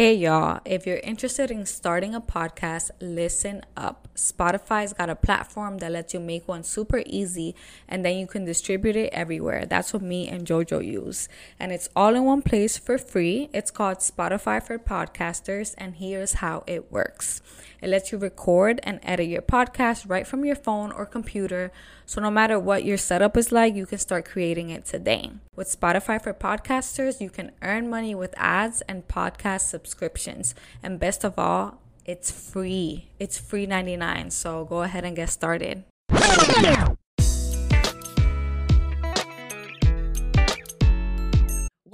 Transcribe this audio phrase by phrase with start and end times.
[0.00, 4.08] Hey y'all, if you're interested in starting a podcast, listen up.
[4.14, 7.54] Spotify's got a platform that lets you make one super easy
[7.86, 9.66] and then you can distribute it everywhere.
[9.66, 11.28] That's what me and JoJo use.
[11.58, 13.50] And it's all in one place for free.
[13.52, 17.42] It's called Spotify for Podcasters, and here's how it works
[17.82, 21.72] it lets you record and edit your podcast right from your phone or computer.
[22.06, 25.30] So no matter what your setup is like, you can start creating it today.
[25.54, 30.54] With Spotify for Podcasters, you can earn money with ads and podcast subscriptions.
[30.82, 33.08] And best of all, it's free.
[33.18, 34.30] It's free 99.
[34.30, 35.84] So go ahead and get started.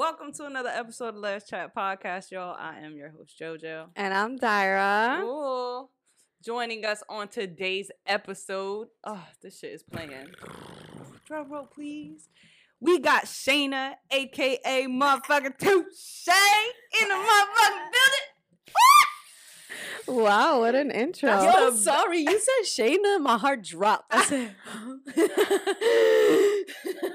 [0.08, 2.54] Welcome to another episode of Les Chat Podcast, y'all.
[2.56, 3.88] I am your host, JoJo.
[3.96, 5.20] And I'm Dayra.
[5.24, 5.88] Ooh.
[6.44, 8.86] Joining us on today's episode.
[9.02, 10.28] Oh, this shit is playing.
[11.26, 12.28] Drum roll, please.
[12.78, 16.68] We got Shaina, aka motherfucking Toushai,
[17.02, 17.90] in the motherfucking
[20.06, 20.22] building.
[20.22, 21.42] Wow, what an intro.
[21.42, 24.14] Yo, sorry, you said Shaina, my heart dropped.
[24.14, 24.54] I said,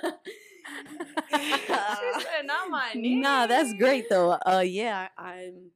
[1.31, 3.21] She said, not my name.
[3.21, 4.31] nah, that's great though.
[4.31, 5.71] Uh, yeah, I'm,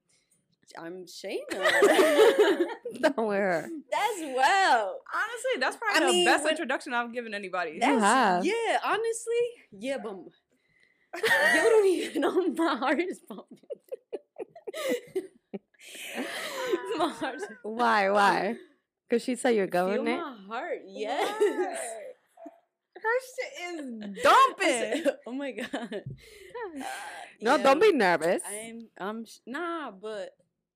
[0.77, 1.39] I'm Shaina.
[3.01, 3.69] Don't wear her.
[3.91, 4.99] that's well.
[5.13, 7.79] Honestly, that's probably I the mean, best when- introduction I've given anybody.
[7.79, 8.45] That's have.
[8.45, 8.79] yeah.
[8.83, 10.15] Honestly, yeah, but
[11.15, 13.57] you don't even know my heart is pumping.
[16.97, 17.41] my heart.
[17.63, 18.09] Why?
[18.09, 18.55] Why?
[19.07, 20.19] Because she said you're government.
[20.19, 21.31] my heart, yes.
[23.05, 25.03] Her shit is I dumping.
[25.03, 26.03] said, oh my god.
[27.41, 27.63] No, Yeah.
[27.63, 28.41] don't be nervous.
[28.47, 30.29] I'm I'm nah, but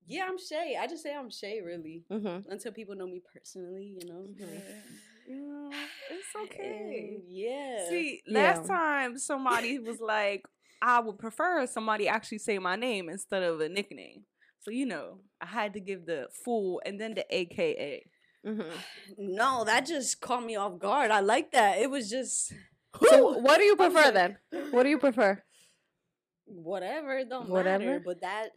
[0.08, 0.78] yeah, I'm Shay.
[0.80, 2.52] I just say I'm Shay really Mm-hmm.
[2.52, 4.26] until people know me personally, you know.
[4.38, 5.78] Yeah,
[6.12, 7.16] it's okay.
[7.16, 7.86] And yeah.
[7.90, 8.40] See, Yeah.
[8.42, 10.46] last time somebody was like,
[10.82, 14.26] I would prefer somebody actually say my name instead of a nickname.
[14.62, 18.06] So, you know, I had to give the full and then the AKA.
[18.46, 19.36] Mm-hmm.
[19.36, 21.12] no, that just caught me off guard.
[21.12, 21.80] I like that.
[21.80, 22.54] It was just
[23.10, 24.38] So, what do you prefer then?
[24.72, 25.42] What do you prefer?
[26.46, 27.18] whatever.
[27.18, 27.84] It don't Whatever?
[27.86, 28.02] matter.
[28.04, 28.50] But that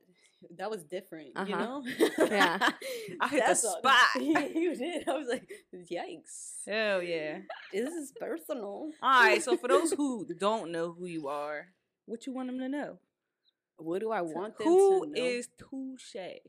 [0.59, 1.65] that was different, you Uh-huh.
[1.65, 1.85] know.
[2.19, 2.59] Yeah.
[3.21, 3.95] I hit the That's all- spot.
[4.23, 5.09] you did.
[5.09, 5.49] I was like,
[5.91, 6.65] yikes.
[6.67, 7.39] Hell yeah.
[7.73, 8.91] This is personal.
[9.03, 9.43] All right.
[9.43, 11.67] So, for those who don't know who you are,
[12.07, 12.99] what you want them to know?
[13.77, 15.25] What do I want them Who to know?
[15.25, 16.41] is Toushai?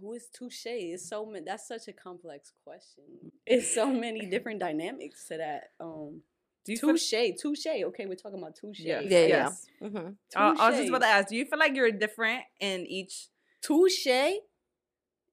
[0.00, 0.92] Who is Toushai?
[0.94, 1.44] It's so many.
[1.44, 3.04] That's such a complex question.
[3.46, 5.70] It's so many different dynamics to that.
[5.80, 6.22] Um,
[6.64, 7.82] Do you feel, Toushai, Toushai.
[7.84, 8.84] Okay, we're talking about Toushai.
[8.84, 9.00] Yeah.
[9.00, 9.26] Yeah, yeah.
[9.26, 9.66] Yes.
[9.82, 10.06] Mm-hmm.
[10.36, 10.88] uh, I was just Toushai.
[10.88, 13.28] about to ask, do you feel like you're different in each?
[13.62, 14.38] Toushai.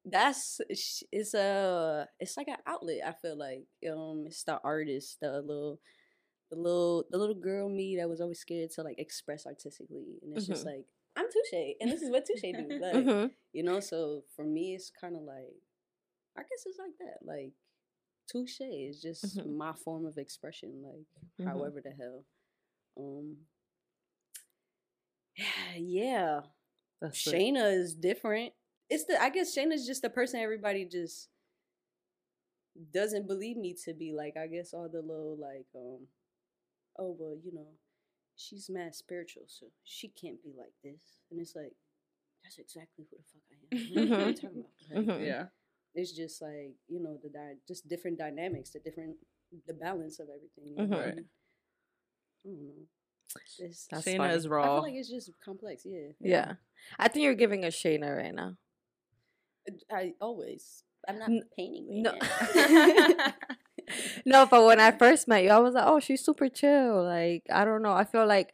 [0.04, 3.02] That's it's a it's like an outlet.
[3.06, 5.80] I feel like um, it's the artist, the little.
[6.54, 10.36] The little, the little girl me that was always scared to like express artistically, and
[10.36, 10.84] it's just like
[11.16, 12.78] I'm Toushai, and this is what Toushai do.
[12.80, 13.28] Like, Mm-hmm.
[13.54, 15.56] you know so for me it's kind of like
[16.38, 17.52] i guess it's like that like
[18.32, 19.58] Toushai is just Mhm.
[19.58, 21.06] my form of expression like
[21.40, 21.46] Mhm.
[21.48, 22.24] however the hell
[22.98, 23.36] um
[25.78, 26.42] yeah
[27.02, 28.54] That's Shaina is different
[28.90, 31.30] it's the i guess Shaina's just the person everybody just
[32.94, 36.00] doesn't believe me to be like i guess all the little like um
[37.00, 37.68] oh well you know
[38.42, 41.74] she's mad spiritual so she can't be like this and it's like
[42.44, 44.42] that's exactly who the fuck i am what are you Mhm.
[44.42, 45.26] talking about Like, Mhm.
[45.26, 45.46] Yeah.
[45.96, 49.16] it's just like you know the di- just different dynamics the different
[49.68, 50.90] the balance of everything Mhm.
[50.90, 50.98] know?
[51.00, 51.20] Right.
[52.44, 52.88] I don't know.
[53.60, 54.34] It's, That's Shaina funny.
[54.36, 55.84] is I feel like it's just complex.
[55.86, 56.56] Yeah, Yeah.
[57.00, 58.58] I think you're giving a Shaina right now.
[59.92, 60.84] I always.
[61.08, 62.04] I'm not N- painting.
[62.04, 62.14] Right no.
[63.96, 64.22] now.
[64.26, 67.04] No, but when I first met you, I was like, oh, she's super chill.
[67.04, 67.94] Like, I don't know.
[67.94, 68.54] I feel like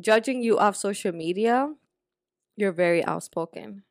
[0.00, 1.72] judging you off social media,
[2.56, 3.84] you're very outspoken.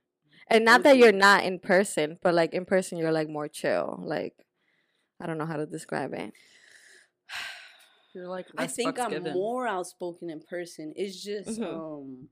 [0.49, 1.03] And not that you.
[1.03, 3.99] you're not in person, but like in person, you're like more chill.
[4.03, 4.35] Like,
[5.21, 6.33] I don't know how to describe it.
[8.13, 9.33] You're like, I think I'm given.
[9.33, 10.93] more outspoken in person.
[10.95, 11.69] It's just Mhm.
[11.69, 12.29] um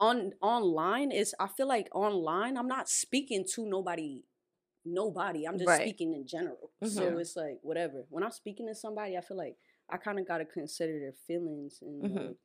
[0.00, 4.24] on online is I feel like online I'm not speaking to nobody
[4.84, 5.46] nobody.
[5.46, 5.80] I'm just Right.
[5.82, 6.70] speaking in general.
[6.82, 6.88] Mhm.
[6.88, 8.04] So it's like whatever.
[8.10, 9.56] When I'm speaking to somebody, I feel like
[9.88, 12.26] I kind of got to consider their feelings and Mhm.
[12.28, 12.36] like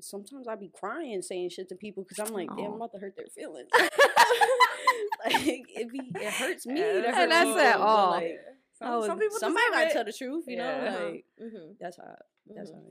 [0.00, 2.76] sometimes I be crying saying shit to people because I'm like, damn, I'm Aw.
[2.76, 3.68] about to hurt their feelings.
[5.24, 6.78] like it be it hurts me.
[6.80, 8.10] Yeah, to that's hurt that's people, it but, all.
[8.10, 8.40] like,
[8.78, 10.90] Some, was- some people somebody gotta tell the truth, you Yeah.
[10.90, 11.06] know.
[11.10, 11.72] Like Mm-hmm.
[11.80, 12.16] that's how
[12.46, 12.74] that's Mhm.
[12.74, 12.82] how.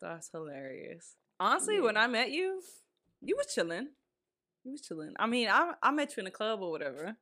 [0.00, 1.16] That's hilarious.
[1.40, 1.82] Honestly, Yeah.
[1.82, 2.62] when I met you,
[3.20, 3.88] you was chilling.
[4.64, 5.14] You was chilling.
[5.18, 7.16] I mean, I I met you in a club or whatever.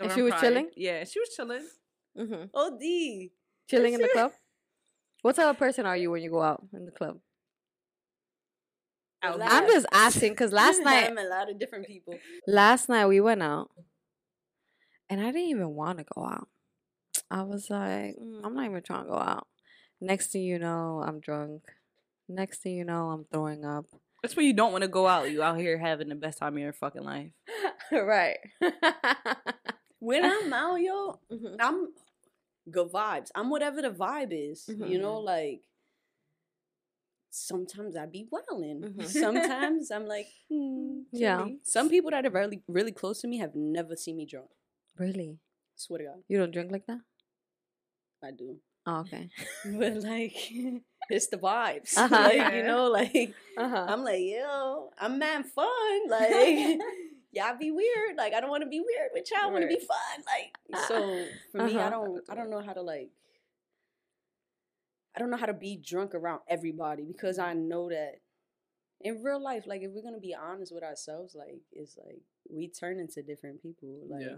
[0.00, 0.40] And she was Pride.
[0.40, 0.70] chilling?
[0.76, 1.66] Yeah, she was chilling.
[2.18, 2.44] Mm-hmm.
[2.54, 3.30] OD.
[3.68, 4.32] Chilling in the club?
[5.22, 7.18] What type of person are you when you go out in the club?
[9.24, 12.14] Out I'm just asking because last night, I'm a lot of different people.
[12.46, 13.70] last night we went out,
[15.10, 16.48] and I didn't even want to go out.
[17.28, 19.48] I was like, "Mm, I'm not even trying to go out.
[20.00, 21.62] Next thing you know, I'm drunk.
[22.28, 23.86] Next thing you know, I'm throwing up.
[24.22, 25.30] That's when you don't want to go out.
[25.30, 27.30] You out here having the best time of your fucking life.
[27.92, 28.38] right.
[29.98, 31.56] When I'm out, yo, Mhm.
[31.60, 31.88] I'm
[32.70, 33.30] good vibes.
[33.34, 34.68] I'm whatever the vibe is.
[34.68, 35.62] You know, like
[37.30, 38.82] sometimes I be wilding.
[38.96, 39.06] Mhm.
[39.24, 41.48] Sometimes I'm like, hmm, Yeah.
[41.62, 44.50] Some people that are really really close to me have never seen me drunk.
[44.98, 45.38] Really?
[45.76, 47.00] Swear to God, You don't drink like that?
[48.22, 48.56] I do.
[48.86, 49.28] Oh, okay.
[49.64, 50.34] But like,
[51.10, 51.96] it's the vibes.
[51.96, 52.22] Uh-huh.
[52.32, 53.86] Like you know, like Uh-huh.
[53.88, 56.08] I'm like, yo, I'm mad fun.
[56.08, 56.80] Like,
[57.36, 58.16] y'all be weird.
[58.16, 59.48] Like, I don't want to be weird with y'all.
[59.48, 60.24] I want to be fun.
[60.26, 60.56] Like,
[60.88, 61.90] so for me, I Uh-huh.
[61.90, 63.10] don't, I don't know how to like,
[65.14, 68.20] I don't know how to be drunk around everybody because I know that
[69.00, 72.68] in real life, like, if we're gonna be honest with ourselves, like, it's like we
[72.68, 74.00] turn into different people.
[74.08, 74.36] Like, Yeah.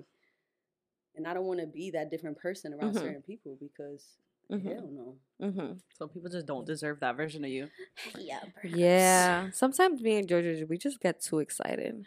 [1.17, 3.01] and I don't want to be that different person around Mhm.
[3.01, 4.19] certain people because
[4.51, 4.63] Mhm.
[4.63, 5.19] hell no.
[5.41, 5.79] Mm-hmm.
[5.95, 7.71] So people just don't deserve that version of you.
[8.19, 8.45] Yeah.
[8.65, 9.51] Yeah.
[9.51, 12.07] Sometimes me and Georgia, we just get too excited.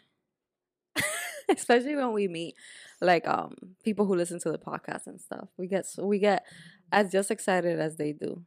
[1.58, 2.54] Especially when we meet
[3.00, 3.54] like um
[3.84, 5.48] people who listen to the podcast and stuff.
[5.56, 6.44] We get so we get
[6.90, 8.42] as just excited as they do.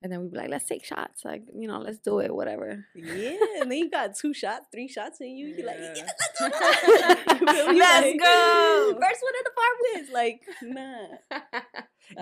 [0.00, 1.24] And then we be like, let's take shots.
[1.24, 2.84] Like, you know, let's do it, whatever.
[2.94, 5.48] Yeah, and then you got two shots, three shots in you.
[5.48, 5.94] You're like, Yeah.
[5.96, 7.34] yeah, let's go.
[7.40, 7.74] You feel?
[7.74, 8.98] Let's Like, go.
[9.00, 10.10] First one in the farm wins.
[10.12, 11.40] Like, nah.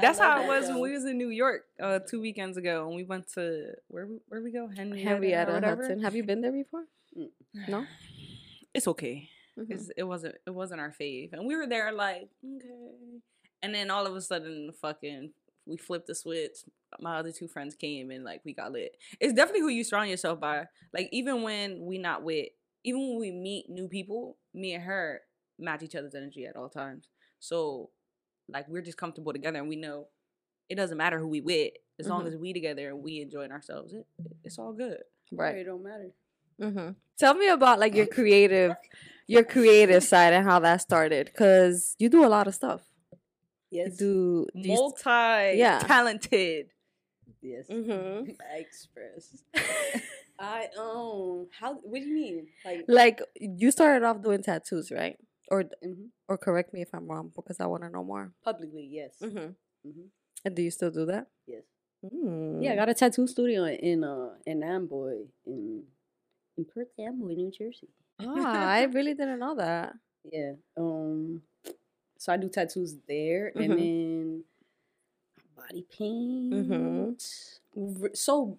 [0.00, 2.86] That's how it that, was when we was in New York uh, two weekends ago,
[2.86, 5.66] and we went to where we- where we go Henrietta, Henrietta.
[5.66, 6.02] Hudson.
[6.02, 6.84] Have you been there before?
[7.14, 7.28] Mm.
[7.68, 7.84] No?
[8.74, 9.28] It's okay.
[9.58, 9.90] Mhm.
[9.96, 13.20] It wasn't it wasn't our fave, and we were there like okay,
[13.62, 15.32] and then all of a sudden, fucking,
[15.66, 16.58] we flipped the switch.
[17.00, 18.96] My other two friends came and like we got lit.
[19.20, 20.66] It's definitely who you surround yourself by.
[20.92, 22.48] Like even when we not with,
[22.84, 25.22] even when we meet new people, me and her
[25.58, 27.08] match each other's energy at all times.
[27.40, 27.90] So
[28.48, 30.08] like we're just comfortable together, and we know
[30.68, 32.28] it doesn't matter who we with as long Mhm.
[32.28, 33.94] as we together and we enjoying ourselves.
[33.94, 34.06] It,
[34.44, 35.02] it's all good.
[35.32, 35.56] Right.
[35.56, 36.10] It don't matter.
[36.60, 36.90] Mm-hmm.
[37.18, 38.74] Tell me about like your creative,
[39.26, 41.32] your creative side and how that started.
[41.36, 42.82] Cause you do a lot of stuff.
[43.70, 43.96] You Yes.
[43.96, 44.46] do.
[44.54, 45.78] do you st- Multi Yeah.
[45.80, 46.66] talented.
[47.42, 47.66] Yes.
[47.68, 48.36] Mhm.
[48.54, 49.42] I express.
[50.38, 51.48] I um.
[51.58, 51.74] How?
[51.82, 52.46] What do you mean?
[52.64, 52.84] Like.
[52.88, 55.16] like you started off doing tattoos, right?
[55.50, 56.08] Or mhm.
[56.28, 58.32] or correct me if I'm wrong because I want to know more.
[58.44, 59.14] Publicly, yes.
[59.22, 59.88] Mm-hmm.
[59.88, 60.06] Mhm.
[60.44, 61.26] And do you still do that?
[61.46, 61.62] Yes.
[62.04, 62.62] Mm.
[62.62, 65.84] Yeah, I got a tattoo studio in uh in Amboy in
[66.56, 67.88] in Perth Amboy, New Jersey.
[68.20, 69.94] Ah, I really didn't know that.
[70.30, 70.52] Yeah.
[70.76, 71.42] Um.
[72.18, 73.60] So I do tattoos there, Mhm.
[73.62, 74.44] and then
[75.56, 77.18] body paint.
[77.74, 78.16] Mhm.
[78.16, 78.58] So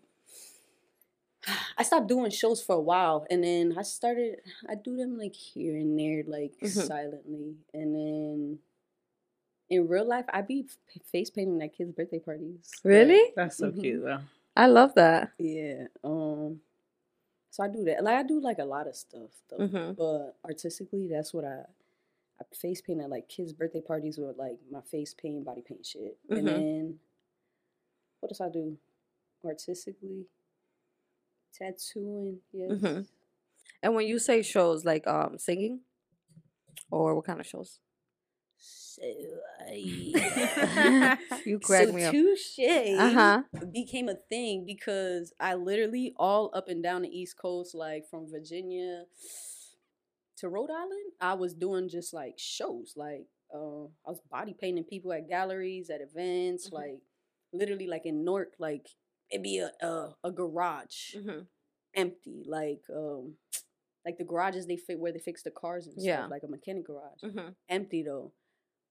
[1.77, 4.39] I stopped doing shows for a while, and then I started.
[4.69, 6.87] I do them like here and there, like Mhm.
[6.87, 8.59] silently, and then
[9.69, 10.67] in real life, I be
[11.11, 12.71] face painting at kids' birthday parties.
[12.83, 13.33] Really?
[13.35, 14.19] That's so cute though.
[14.55, 15.31] I love that.
[15.39, 15.87] yeah.
[16.03, 16.61] Um.
[17.57, 18.03] So I do that.
[18.03, 19.57] Like I do like a lot of stuff though.
[19.57, 19.95] Mhm.
[19.97, 21.63] But artistically, that's what I
[22.39, 25.83] I face paint at like kids' birthday parties with like my face paint, body paint
[25.83, 26.19] shit.
[26.29, 26.37] Mhm.
[26.37, 26.99] And then
[28.19, 28.77] what else I do?
[29.43, 30.27] Artistically.
[31.51, 32.69] Tattooing, yes.
[32.73, 33.07] Mhm.
[33.81, 35.81] And when you say shows, like um singing,
[36.91, 37.79] or what kind of shows?
[38.99, 39.03] So
[39.67, 42.13] I You crack so me up.
[42.13, 43.41] Toushai Uh huh.
[43.71, 48.29] became a thing because I literally all up and down the East Coast, like from
[48.29, 49.03] Virginia
[50.37, 52.93] to Rhode Island, I was doing just like shows.
[52.95, 56.73] Like uh, I was body painting people at galleries, at events, Mhm.
[56.73, 56.99] like
[57.53, 58.87] literally like in Newark, like
[59.31, 61.41] it'd be a a, a garage Mm-hmm.
[61.95, 63.35] empty, like um
[64.05, 66.25] like the garages they fit where they fix the cars and stuff, Yeah.
[66.27, 67.21] like a mechanic garage.
[67.23, 67.49] Mm-hmm.
[67.69, 68.31] Empty though.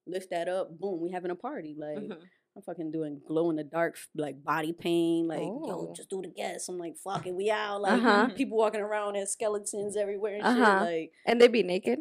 [0.07, 1.75] Lift that up, boom, we having a party.
[1.79, 2.23] Like Mm-hmm.
[2.57, 5.29] I'm fucking doing glow in the dark like body paint.
[5.29, 5.65] Like, Oh.
[5.67, 6.69] yo, just do the guess.
[6.71, 7.83] I'm like, fucking, we out.
[7.83, 8.29] Like Uh-huh.
[8.35, 10.65] people walking around as skeletons everywhere and Uh-huh.
[10.65, 10.81] shit.
[10.81, 11.99] Like, And they be naked.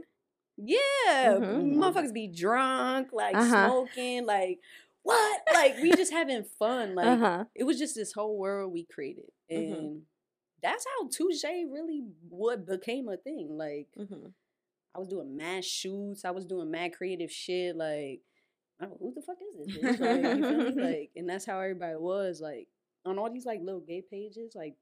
[0.56, 1.76] yeah, Mhm.
[1.76, 3.68] motherfuckers be drunk, like Uh-huh.
[3.68, 4.60] smoking, like
[5.04, 5.42] what?
[5.54, 6.96] Like we just having fun.
[6.96, 7.46] Like Uh huh.
[7.54, 10.02] it was just this whole world we created, and Mhm.
[10.62, 13.58] that's how Toushai really what became a thing.
[13.58, 14.28] Like Mm-hmm.
[14.96, 16.24] I was doing mad shoots.
[16.26, 17.76] I was doing mad creative shit.
[17.76, 18.22] Like,
[18.80, 20.00] I don't, who the fuck is this bitch?
[20.00, 20.84] Like, you feel me?
[21.00, 22.40] Like, and that's how everybody was.
[22.42, 22.68] Like,
[23.06, 24.76] on all these like little gay pages, like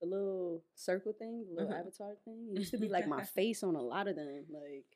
[0.00, 1.80] the little circle thing, the little Mhm.
[1.80, 2.48] avatar thing.
[2.52, 4.44] It used to be like my face on a lot of them.
[4.50, 4.86] Like,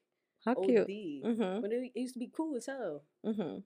[0.45, 0.64] How OD.
[0.67, 0.87] cute.
[1.25, 1.61] Mm-hmm.
[1.61, 3.05] But it, it used to be cool as hell.
[3.26, 3.59] Mm-hmm.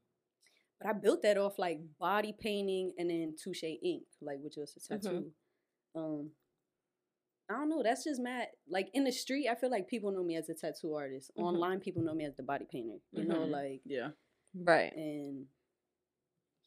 [0.80, 4.75] But I built that off like body painting and then Toushai Ink, like which was
[4.76, 5.02] a Mhm.
[5.02, 5.32] tattoo.
[5.94, 6.30] Um,
[7.48, 7.82] I don't know.
[7.82, 8.48] That's just mad.
[8.68, 11.30] Like in the street, I feel like people know me as a tattoo artist.
[11.36, 11.42] Mhm.
[11.44, 12.98] Online, people know me as the body painter.
[13.12, 13.50] You know, Mhm.
[13.50, 14.10] like Yeah.
[14.54, 14.92] Right.
[14.94, 15.46] and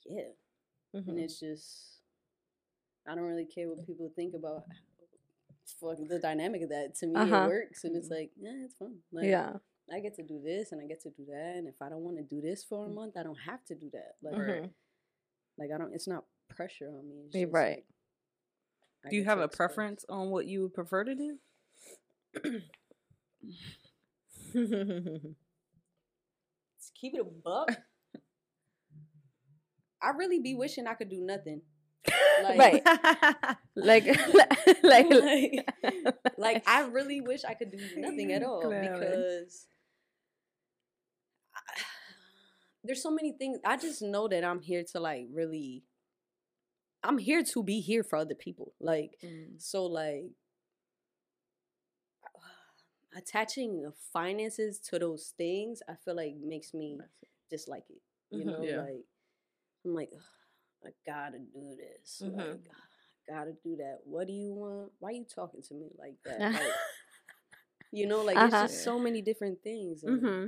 [0.05, 0.29] yeah,
[0.95, 1.07] Mhm.
[1.09, 1.97] and it's just
[3.05, 4.65] I don't really care what people think about
[5.79, 6.95] fucking the dynamic of that.
[6.95, 7.43] To me, Uh-huh.
[7.43, 9.01] it works, and it's like yeah, it's fun.
[9.11, 9.57] Like, yeah.
[9.91, 12.03] I get to do this and I get to do that, and if I don't
[12.03, 14.15] want to do this for a month, I don't have to do that.
[14.21, 14.73] Like, Mhm.
[15.57, 15.93] like I don't.
[15.93, 17.23] It's not pressure on me.
[17.25, 17.77] It's just, right.
[17.77, 17.85] like,
[19.05, 21.37] I Do you have a preference on what you would prefer to do?
[26.79, 27.71] Just keep it a buck.
[30.01, 31.61] I really be wishing I could do nothing.
[32.41, 32.81] Right.
[33.75, 34.05] like,
[34.83, 35.65] like, like,
[36.37, 38.81] like I really wish I could do nothing at all Clown.
[38.81, 39.67] because
[41.55, 41.59] I-
[42.83, 43.59] there's so many things.
[43.65, 45.83] I just know that I'm here to like really.
[47.03, 48.73] I'm here to be here for other people.
[48.79, 49.55] Like Mm.
[49.57, 50.31] so, like
[53.15, 56.99] attaching the finances to those things, I feel like makes me
[57.49, 58.01] dislike it.
[58.31, 58.51] You Mhm.
[58.51, 58.77] know, Yeah.
[58.83, 59.05] like
[59.85, 60.11] I'm like,
[60.85, 62.21] I gotta do this.
[62.21, 62.65] Like, Mhm.
[63.29, 63.99] I gotta do that.
[64.05, 64.91] What do you want?
[64.99, 66.39] Why are you talking to me like that?
[66.53, 66.73] Like,
[67.91, 68.47] you know, like Uh-huh.
[68.47, 70.03] it's just so many different things.
[70.03, 70.45] and hmm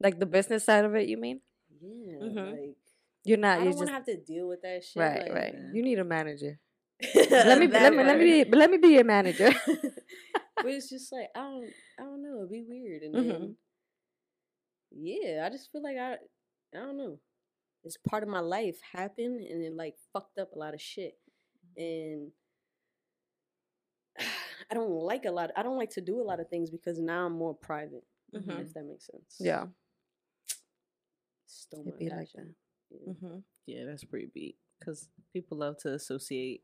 [0.00, 1.40] Like the business side of it, you mean?
[1.80, 2.50] Yeah, Mhm.
[2.50, 2.76] like
[3.24, 3.54] You're I not.
[3.56, 5.00] don't You're want just to have to deal with that shit.
[5.00, 5.54] right, like, right.
[5.54, 5.70] Yeah.
[5.72, 6.58] You need a manager.
[7.14, 9.50] let me, let me, let me, be, let me be your manager.
[9.66, 12.38] but it's just like I don't, I don't know.
[12.38, 13.28] It'd be weird, and Mhm.
[13.28, 13.56] then
[14.96, 16.12] yeah, I just feel like I,
[16.74, 17.18] I don't know.
[17.82, 21.18] It's part of my life happened, and it like fucked up a lot of shit,
[21.76, 22.30] and
[24.70, 25.50] I don't like a lot.
[25.56, 28.04] I don't like to do a lot of things because now I'm more private.
[28.34, 28.60] Mhm.
[28.60, 29.36] If that makes sense.
[29.40, 29.66] yeah.
[31.72, 32.54] It'd my be like passion.
[33.06, 33.12] Yeah.
[33.14, 34.56] hmm Yeah, that's pretty beat.
[34.78, 36.62] Because people love to associate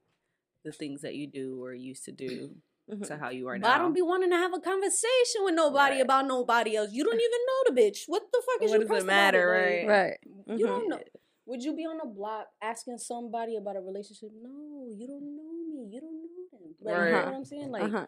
[0.65, 2.51] the things that you do or used to do
[2.91, 3.05] Mm-hmm.
[3.05, 3.75] to how you are But now.
[3.75, 6.03] I don't be wanting to have a conversation with nobody Right.
[6.03, 6.91] about nobody else.
[6.93, 8.05] You don't even know the bitch.
[8.09, 9.47] What the fuck is What you does it pressed about matter,
[9.81, 10.19] Like, Right.
[10.59, 10.69] You Mhm.
[10.69, 11.01] don't know.
[11.47, 14.31] Would you be on a block asking somebody about a relationship?
[14.43, 15.87] No, you don't know me.
[15.93, 16.75] You don't know them.
[16.81, 17.25] Like, you know Right.
[17.27, 17.71] what I'm saying?
[17.71, 18.07] Like, uh-huh.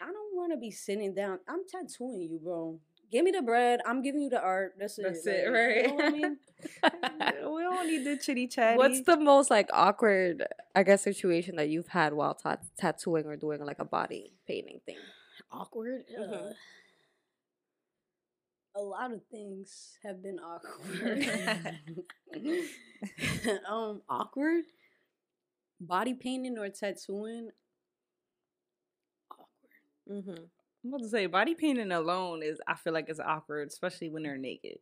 [0.00, 1.40] I don't want to be sitting down.
[1.48, 2.80] I'm tattooing you, bro.
[3.10, 3.80] Give me the bread.
[3.86, 4.74] I'm giving you the art.
[4.78, 5.02] That's it.
[5.04, 5.86] That's Like, it, You right?
[5.86, 6.36] know what I mean?
[7.54, 8.76] we don't need the chitty chatty.
[8.76, 13.36] What's the most like awkward, I guess, situation that you've had while ta- tattooing or
[13.36, 14.96] doing like a body painting thing?
[15.50, 16.04] awkward.
[16.18, 16.50] Mhm.
[16.50, 16.52] Uh,
[18.76, 21.26] a lot of things have been awkward.
[23.68, 24.64] um, awkward.
[25.80, 27.50] Body painting or tattooing.
[29.30, 29.46] Awkward.
[30.10, 30.44] Mm-hmm.
[30.84, 34.22] I'm about to say body painting alone is I feel like it's awkward, especially when
[34.22, 34.78] they're naked.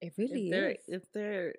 [0.00, 0.78] It really if they're is.
[0.88, 1.54] if they're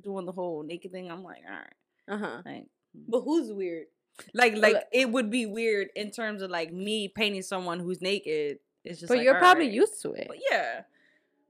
[0.00, 1.72] doing the whole naked thing, I'm like, all right.
[2.08, 2.42] Uh huh.
[2.44, 2.66] Like
[3.08, 3.86] But who's weird?
[4.32, 8.00] like like Like- it would be weird in terms of like me painting someone who's
[8.00, 8.58] naked.
[8.84, 9.74] It's just But like, you're probably alright.
[9.74, 10.26] used to it.
[10.28, 10.82] But yeah.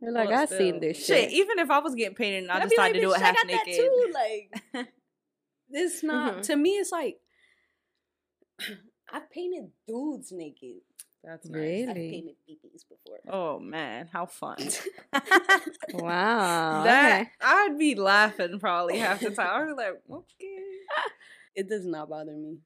[0.01, 1.31] You're like, Well, I've seen this shit.
[1.31, 1.33] shit.
[1.33, 3.67] Even if I was getting painted and I decided to do it half got that
[3.67, 3.81] naked.
[3.81, 4.13] too.
[4.13, 4.89] Like,
[5.71, 6.43] it's not Mhm.
[6.43, 6.71] to me.
[6.79, 7.21] It's like
[9.13, 10.81] I've painted dudes naked.
[11.27, 11.57] That's nice.
[11.61, 11.89] Really?
[11.89, 13.19] I've painted babies before.
[13.29, 14.57] Oh man, how fun!
[15.95, 16.85] wow.
[16.85, 17.31] that okay.
[17.41, 19.63] I'd be laughing probably half the time.
[19.63, 20.59] I'd be like, okay.
[21.55, 22.59] It does not bother me.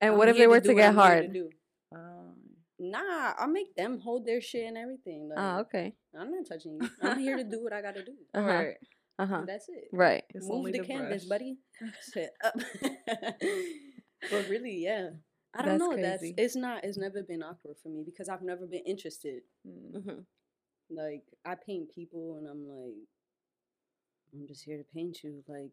[0.00, 1.32] And I'm what if they were do to what get I'm here to hard?
[1.32, 1.48] do.
[1.94, 2.34] Um,
[2.80, 5.28] Nah, I'll make them hold their shit and everything.
[5.28, 5.94] Like, Ah, okay.
[6.16, 6.88] I'm not touching you.
[7.02, 8.12] I'm here to do what I gotta do.
[8.32, 8.46] Uh huh.
[8.46, 8.74] right.
[9.18, 9.42] Uh huh.
[9.46, 9.88] That's it.
[9.92, 10.22] Right.
[10.32, 11.58] It's Move only the, canvas, buddy.
[12.14, 12.54] Shit up.
[14.30, 15.10] but really, yeah.
[15.54, 15.96] I don't That's know.
[16.02, 16.84] That's it's not.
[16.84, 19.42] It's never been awkward for me because I've never been interested.
[19.66, 19.96] Mm.
[19.96, 20.20] Mm-hmm.
[20.90, 22.94] Like I paint people, and I'm like,
[24.34, 25.42] I'm just here to paint you.
[25.48, 25.72] Like,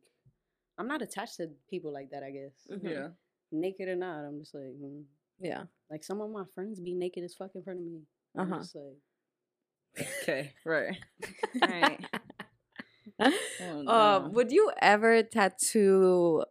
[0.78, 2.24] I'm not attached to people like that.
[2.24, 2.90] I guess Mhm.
[2.90, 3.08] Yeah.
[3.52, 5.04] naked or not, I'm just like, mm.
[5.40, 5.64] Yeah.
[5.90, 8.02] like some of my friends be naked as fuck in front of me.
[8.38, 8.64] Uh huh.
[9.98, 10.54] like, Okay.
[10.66, 10.98] Right.
[11.62, 12.06] Right.
[13.20, 13.92] Oh, no.
[13.92, 16.44] Um, would you ever tattoo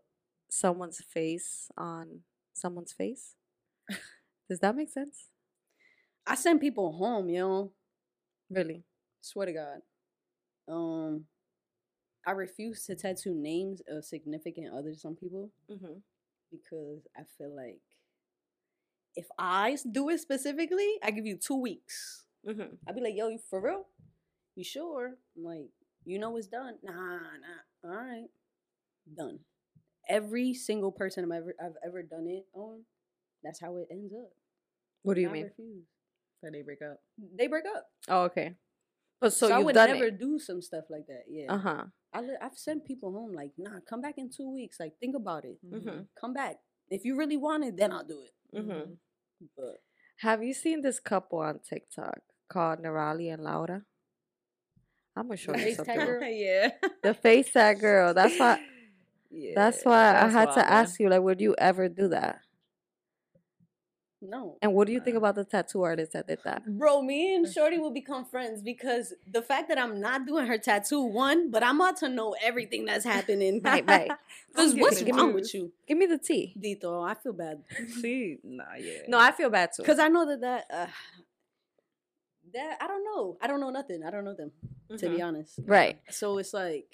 [0.49, 2.21] someone's face on
[2.54, 3.34] someone's face?
[4.49, 5.28] Does that make sense?
[6.26, 7.73] I send people home, yo.
[8.50, 8.84] Really?
[9.20, 9.78] Swear to God.
[10.68, 11.25] Um,
[12.26, 15.99] I refuse to tattoo names of significant others on people Mm-hmm.
[16.50, 17.80] because I feel like
[19.16, 22.25] if I do it specifically, I give you two weeks.
[22.49, 22.75] Mm-hmm.
[22.88, 23.87] I'd be like, yo, you for real?
[24.56, 25.14] You sure?
[25.37, 25.68] I'm like,
[26.04, 26.75] you know it's done.
[26.82, 27.90] Nah, nah.
[27.90, 28.26] All right.
[29.16, 29.38] Done.
[30.08, 32.84] Every single person I've ever I've ever done it on,
[33.42, 34.30] that's how it ends up.
[35.02, 35.44] What do you I mean?
[35.44, 35.84] refuse.
[36.42, 36.99] So they break up.
[37.38, 37.87] They break up.
[38.08, 38.54] Oh, okay.
[39.20, 40.18] But so, So, I you've would done never it.
[40.18, 41.25] do some stuff like that.
[41.28, 41.52] Yeah.
[41.52, 41.82] Uh huh.
[42.12, 44.76] I li- I've sent people home like, nah, come back in two weeks.
[44.78, 45.56] Like, think about it.
[45.64, 46.02] Mm-hmm.
[46.20, 46.56] Come back.
[46.90, 48.56] If you really want it, then I'll do it.
[48.58, 48.92] Mm-hmm.
[49.56, 49.76] But
[50.18, 52.18] Have you seen this couple on TikTok
[52.49, 53.82] called Nerali and Laura?
[55.16, 56.06] I'm gonna show The you face tag something.
[56.06, 56.23] girl?
[56.28, 56.68] yeah.
[57.02, 58.12] The face tag girl.
[58.14, 58.61] That's why.
[59.34, 62.40] Yeah, That's why I that's had to ask you, like, would you ever do that?
[64.26, 64.56] no.
[64.62, 66.64] And what do you think about the tattoo artist that did that?
[66.66, 70.58] Bro, me and Shorty will become friends because the fact that I'm not doing her
[70.58, 73.60] tattoo, one, but I'm about to know everything that's happening.
[73.62, 74.10] Right, right.
[74.48, 76.54] Because what's wrong with you, Give me the tea.
[76.58, 77.04] Dito?
[77.08, 77.64] I feel bad.
[78.00, 79.00] See, nah, yeah.
[79.08, 79.82] No, I feel bad too.
[79.82, 80.86] Because I know that that, uh,
[82.52, 83.36] that, I don't know.
[83.42, 84.04] I don't know nothing.
[84.04, 84.52] I don't know them,
[84.96, 85.58] to be honest.
[85.66, 85.98] Right.
[86.10, 86.86] So it's like,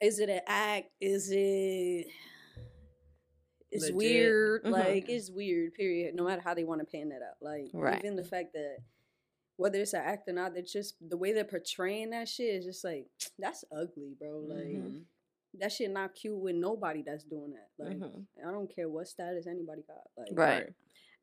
[0.00, 0.88] is it an act?
[1.00, 2.06] Is it?
[3.70, 3.96] It's Legit.
[3.96, 4.64] weird.
[4.64, 4.70] Mhm.
[4.70, 5.74] Like it's weird.
[5.74, 6.14] Period.
[6.14, 7.36] No matter how they want to pan that out.
[7.40, 7.98] Like Right.
[7.98, 8.78] even the fact that
[9.56, 12.64] whether it's an act or not, they're just the way they're portraying that shit is
[12.64, 14.38] just like that's ugly, bro.
[14.38, 15.04] Like Mhm.
[15.54, 17.70] that shit not cute with nobody that's doing that.
[17.78, 18.26] Like Mhm.
[18.46, 20.10] I don't care what status anybody got.
[20.16, 20.74] Like Right.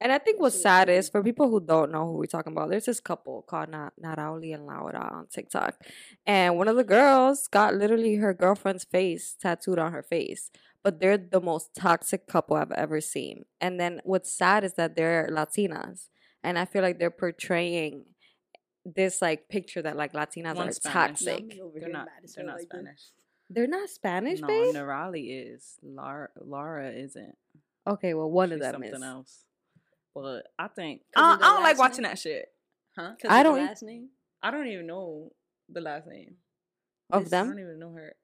[0.03, 2.69] And I think what's sad is for people who don't know who we're talking about,
[2.69, 5.81] there's this couple called Na- Narauli and Laura on TikTok.
[6.25, 10.51] And one of the girls got literally her girlfriend's face tattooed on her face.
[10.83, 13.45] But they're the most toxic couple I've ever seen.
[13.62, 16.10] And then what's sad is that they're Latinas.
[16.43, 18.03] And I feel like they're portraying
[18.83, 21.22] this like picture that like Latinas One's are Spanish.
[21.22, 21.45] Now toxic.
[21.48, 22.10] me over They're not.
[22.36, 22.69] They're not like this.
[22.69, 23.01] Spanish.
[23.50, 24.75] They're not Spanish, no, babe?
[24.75, 25.75] Nerali is.
[25.81, 27.36] Laura, Laura isn't.
[27.88, 29.01] Okay, well one She's of them something is.
[29.01, 29.45] else.
[30.15, 32.12] But I think I, I don't like watching name?
[32.12, 32.50] that shit.
[32.98, 33.13] Huh?
[33.20, 34.10] 'Cause I don't last name.
[34.41, 35.32] I don't even know
[35.70, 36.36] the last name.
[37.12, 37.46] Of I them?
[37.48, 38.15] I don't even know her.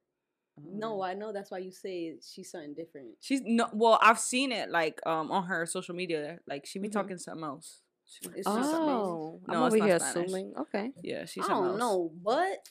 [0.62, 3.12] No, Um, I know that's why you say she's something different.
[3.22, 3.69] she's no.
[3.74, 6.39] Well, I've seen it like um on her social media.
[6.48, 6.93] Like she be Mhm.
[6.93, 7.81] talking something else.
[8.05, 9.08] She, It's she's just something else.
[9.08, 10.27] Oh, I'm No, it's over not here Spanish.
[10.27, 10.53] assuming.
[10.58, 10.91] Okay.
[11.01, 11.79] Yeah, she's I something don't else.
[11.79, 12.69] know, but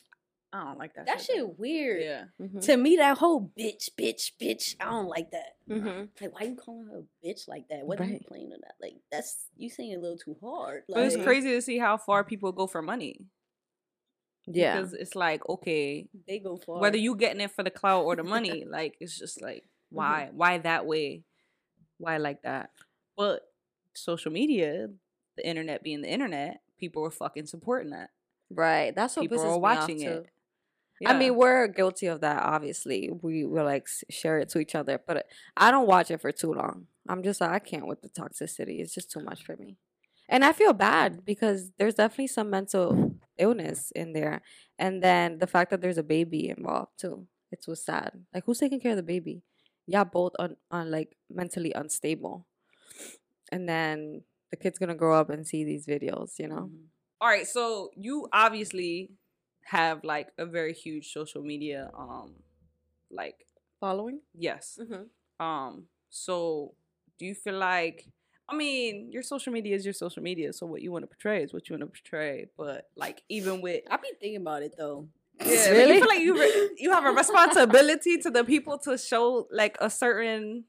[0.53, 1.05] I don't like that.
[1.07, 1.55] that shit though.
[1.59, 2.03] weird.
[2.03, 2.25] Yeah.
[2.41, 2.63] Mhm.
[2.65, 5.57] To me, that whole bitch, bitch, bitch, I don't like that.
[5.69, 6.09] Mhm.
[6.21, 7.87] Like, why you calling her a bitch like that?
[7.87, 8.27] What are you Right.
[8.27, 8.77] playing on that?
[8.81, 10.85] Like, that's you saying it a little too hard.
[10.89, 13.27] But it's crazy to see how far people go for money.
[14.47, 14.77] Yeah.
[14.81, 16.81] Because it's like, okay, They go far.
[16.81, 19.97] whether you getting it for the clout or the money, like it's just like Mm-hmm.
[19.97, 21.25] why why that way,
[21.99, 22.71] why like that?
[23.17, 23.43] But
[23.95, 24.89] social media,
[25.37, 28.11] the internet being the internet, people are fucking supporting that.
[28.51, 28.95] Right.
[28.95, 30.25] That's what people pisses are me watching off it.
[30.25, 30.31] too.
[31.07, 32.43] I mean, we're guilty of that.
[32.43, 36.33] Obviously, we will like share it to each other, but I don't watch it for
[36.33, 36.87] too long.
[37.09, 38.81] I'm just like I can't with the toxicity.
[38.81, 39.77] It's just too much for me,
[40.29, 44.43] and I feel bad because there's definitely some mental illness in there,
[44.79, 47.27] and then the fact that there's a baby involved too.
[47.53, 48.13] It's what's sad.
[48.35, 49.43] Like who's taking care of the baby?
[49.87, 52.47] Yeah, both on on like mentally unstable,
[53.53, 56.39] and then the kid's gonna grow up and see these videos.
[56.39, 56.57] You know.
[56.57, 56.85] Mm-hmm.
[57.21, 59.11] All right, so you obviously
[59.71, 62.35] have like a very huge social media um
[63.11, 63.47] like
[63.81, 64.21] Following.
[64.35, 64.79] yes.
[64.81, 65.05] Mm-hmm.
[65.45, 66.75] Um so
[67.19, 68.07] do you feel like
[68.51, 71.43] I mean, your social media is your social media, so what you want to portray
[71.43, 74.75] is what you want to portray, but like even with I've been thinking about it
[74.79, 75.07] though.
[75.45, 75.95] yeah, Really?
[75.97, 79.77] you feel like you re- you have a responsibility to the people to show like
[79.81, 80.65] a certain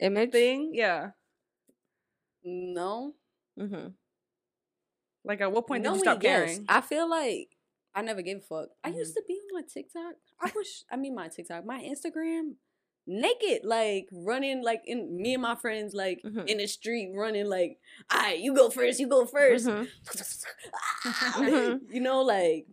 [0.00, 0.30] Image.
[0.32, 1.10] thing, yeah.
[2.44, 3.14] No,
[3.58, 3.88] Mm-hmm.
[5.24, 6.64] Like at what point did you stop caring?
[6.68, 7.53] I feel like
[7.94, 8.68] I never gave a fuck.
[8.82, 8.96] I Mhm.
[8.96, 10.14] used to be on my TikTok.
[10.40, 10.84] I wish.
[10.90, 12.56] I mean, my TikTok, my Instagram,
[13.06, 16.48] naked, like running, like in me and my friends, like Mhm.
[16.48, 17.78] in the street, running, like,
[18.10, 19.88] all right, you go first, you go 1st Mhm.
[21.92, 22.66] you know, like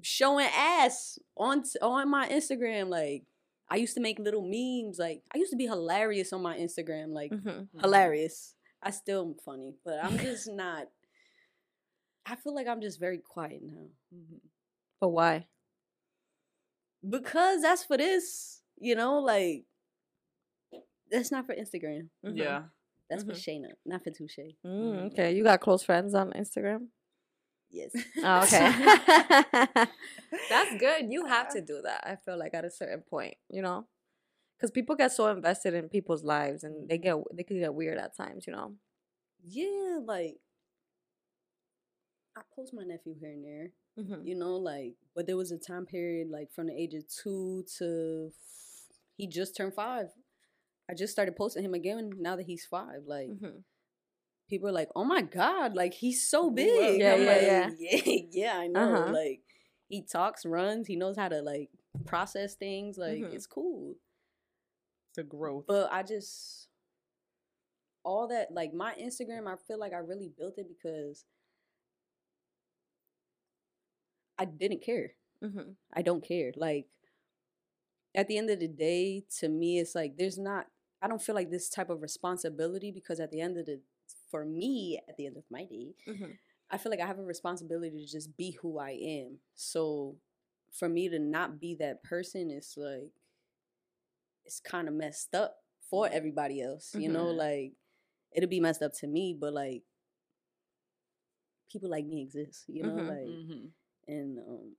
[0.00, 2.88] showing ass on t- on my Instagram.
[2.88, 3.24] Like
[3.68, 4.98] I used to make little memes.
[4.98, 7.08] Like I used to be hilarious on my Instagram.
[7.12, 7.78] Like Mm-hmm.
[7.80, 8.54] hilarious.
[8.82, 10.88] I still am funny, but I'm just not.
[12.24, 13.88] I feel like I'm just very quiet now
[15.02, 15.46] But why?
[17.10, 18.62] because that's for this.
[18.78, 19.64] You know, like
[21.10, 22.08] that's not for Instagram.
[22.22, 22.62] Yeah.
[23.10, 23.26] That's Mhm.
[23.26, 24.54] for Shaina, not for Toushai.
[24.64, 26.86] Mm, okay, you got close friends on Instagram.
[27.70, 27.90] Yes.
[28.22, 28.70] Oh, okay.
[30.48, 31.10] That's good.
[31.10, 32.06] You have to do that.
[32.06, 33.86] I feel like at a certain point, you know,
[34.56, 37.98] because people get so invested in people's lives and they get they can get weird
[37.98, 38.76] at times, you know.
[39.44, 40.36] yeah, like
[42.36, 43.70] I post my nephew here and there.
[43.98, 44.26] Mm-hmm.
[44.26, 47.62] you know like but there was a time period like from the age of two
[47.76, 50.06] to f- he just turned five
[50.90, 53.58] i just started posting him again now that he's five like Mm-hmm.
[54.48, 57.70] people are like oh my god like he's so big Yeah, I'm yeah, like, yeah.
[57.78, 59.12] yeah yeah i know Uh-huh.
[59.12, 59.42] like
[59.88, 61.68] he talks runs he knows how to like
[62.06, 63.34] process things like Mhm.
[63.34, 63.96] it's cool
[65.16, 65.64] The growth.
[65.68, 66.68] but i just
[68.04, 71.26] all that like my instagram i feel like i really built it because
[74.38, 75.72] i didn't care Mm-hmm.
[75.92, 76.52] I don't care.
[76.54, 76.86] Like
[78.14, 80.66] at the end of the day, to me, it's like there's not.
[81.02, 83.80] I don't feel like this type of responsibility because at the end of the
[84.30, 86.38] for me at the end of my day, Mhm.
[86.70, 89.40] I feel like I have a responsibility to just be who I am.
[89.56, 90.16] So
[90.70, 93.10] for me to not be that person it's like
[94.44, 95.56] it's kind of messed up
[95.90, 96.94] for everybody else.
[96.94, 97.36] You know, Mhm.
[97.36, 97.72] like
[98.30, 99.82] it'll be messed up to me, but like
[101.70, 103.08] people like me exist, you know, Mhm.
[103.08, 103.66] like Mm-hmm.
[104.08, 104.72] And um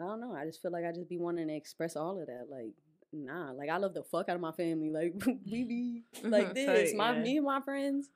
[0.00, 0.34] I don't know.
[0.34, 2.46] I just feel like I just be wanting to express all of that.
[2.50, 2.72] Like,
[3.12, 4.90] nah, like I love the fuck out of my family.
[4.90, 5.14] Like
[5.50, 6.90] we be like this.
[6.92, 7.22] Tight, my yeah.
[7.22, 8.08] me and my friends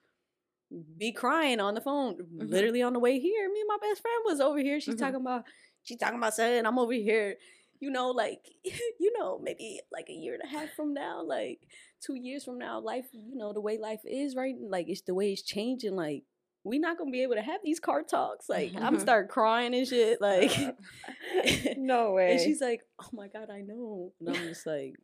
[0.99, 2.17] be crying on the phone.
[2.17, 2.51] Mhm.
[2.51, 3.49] Literally on the way here.
[3.53, 4.81] Me and my best friend was over here.
[4.81, 4.99] She's Mhm.
[4.99, 5.45] talking about
[5.83, 6.67] she's talking about something.
[6.67, 7.37] I'm over here.
[7.79, 11.61] You know, like you know, maybe like a year and a half from now, like
[12.01, 15.15] two years from now, life, you know, the way life is right, like it's the
[15.15, 15.95] way it's changing.
[15.95, 16.25] Like
[16.67, 18.49] we not gonna be able to have these car talks.
[18.49, 19.01] Like I'm Mhm.
[19.07, 20.21] start crying and shit.
[20.21, 20.51] Like
[21.77, 22.33] no way.
[22.33, 24.95] and she's like, "Oh my god, I know." And I'm just like,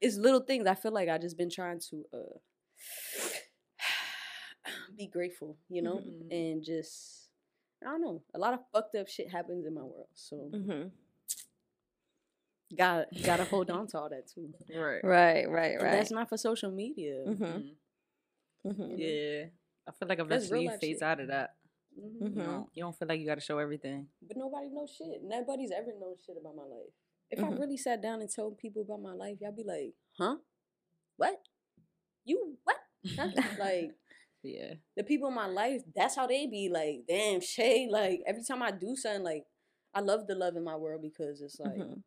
[0.00, 0.66] it's little things.
[0.66, 2.38] I feel like I just been trying to uh
[4.96, 6.30] be grateful, you know, Mhm.
[6.30, 7.30] and just
[7.82, 8.22] I don't know.
[8.34, 10.90] A lot of fucked up shit happens in my world, so Mhm.
[12.76, 14.52] gotta gotta hold on to all that too.
[14.74, 15.04] Right.
[15.04, 15.90] Right, right, And right.
[15.92, 17.24] That's not for social media.
[17.26, 17.36] Mhm.
[17.36, 17.76] Mhm.
[18.64, 18.98] Mhm.
[18.98, 19.44] Yeah.
[19.88, 21.02] I feel like That's eventually real you life phase shit.
[21.02, 21.54] out of that.
[21.98, 22.18] Mhm.
[22.20, 22.36] Mhm.
[22.36, 24.08] You, don't, you don't feel like you got to show everything.
[24.22, 25.22] But nobody knows shit.
[25.22, 26.92] Nobody's ever known shit about my life.
[27.30, 27.58] If I Mhm.
[27.58, 30.36] really sat down and told people about my life, y'all be like, huh?
[31.16, 31.40] What?
[32.24, 32.76] You what?
[33.58, 33.92] Like
[34.42, 34.74] Yeah.
[34.96, 38.62] the people in my life, that's how they be like, damn, Shay, like every time
[38.62, 39.44] I do something, like
[39.94, 42.02] I love the love in my world because it's like Mhm.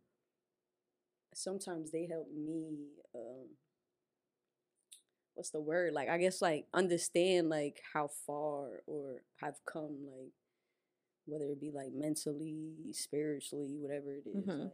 [1.34, 3.48] sometimes they help me um
[5.40, 5.94] what's the word?
[5.94, 10.34] Like I guess like understand like how far or have come like
[11.26, 14.46] whether it be like mentally, spiritually, whatever it is.
[14.46, 14.60] Mhm.
[14.60, 14.72] Like,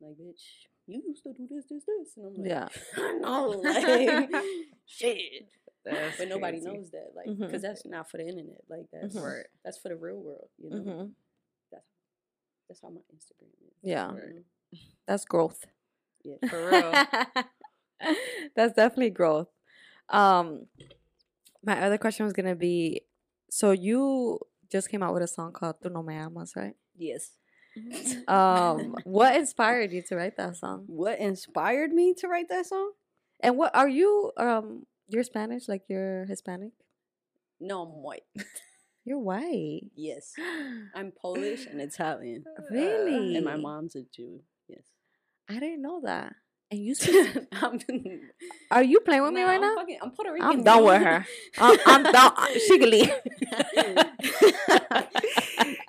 [0.00, 0.40] like bitch,
[0.86, 2.16] you used to do this, this, this.
[2.16, 2.68] And I'm like, Yeah.
[2.96, 4.30] I know, like
[4.86, 5.50] shit.
[5.84, 6.72] That's but nobody crazy.
[6.72, 8.60] knows that, like, because that's not for the internet.
[8.68, 9.14] Like, that's.
[9.14, 9.46] Right.
[9.64, 10.48] that's for the real world.
[10.58, 11.10] You know, Mhm.
[11.70, 11.84] that's
[12.68, 13.74] that's how my Instagram is.
[13.82, 14.12] Yeah.
[14.12, 14.44] you?
[15.06, 15.66] That's growth.
[16.24, 16.36] Yeah.
[16.48, 18.14] For real.
[18.56, 19.48] That's definitely growth.
[20.10, 20.66] Um,
[21.64, 23.02] my other question was gonna be,
[23.50, 24.38] so you
[24.70, 26.74] just came out with a song called "Tu no me amas," right?
[26.96, 27.32] Yes.
[28.26, 30.84] Um, what inspired you to write that song?
[30.88, 32.90] What inspired me to write that song?
[33.38, 34.32] And what are you?
[34.36, 36.72] Um, you're Spanish, like you're Hispanic.
[37.60, 38.24] No, I'm white.
[39.04, 39.84] You're white.
[39.96, 40.34] Yes,
[40.94, 43.36] I'm Polish and Italian, really?
[43.36, 44.42] and my mom's a Jew.
[44.68, 44.82] Yes.
[45.48, 46.34] I didn't know that.
[46.70, 47.26] And you speak.
[48.70, 49.74] Are you playing with me right I'm now?
[49.76, 50.48] fucking- I'm Puerto Rican.
[50.48, 51.26] I'm done with her.
[51.58, 52.32] I'm, I'm done.
[52.66, 53.10] She could leave.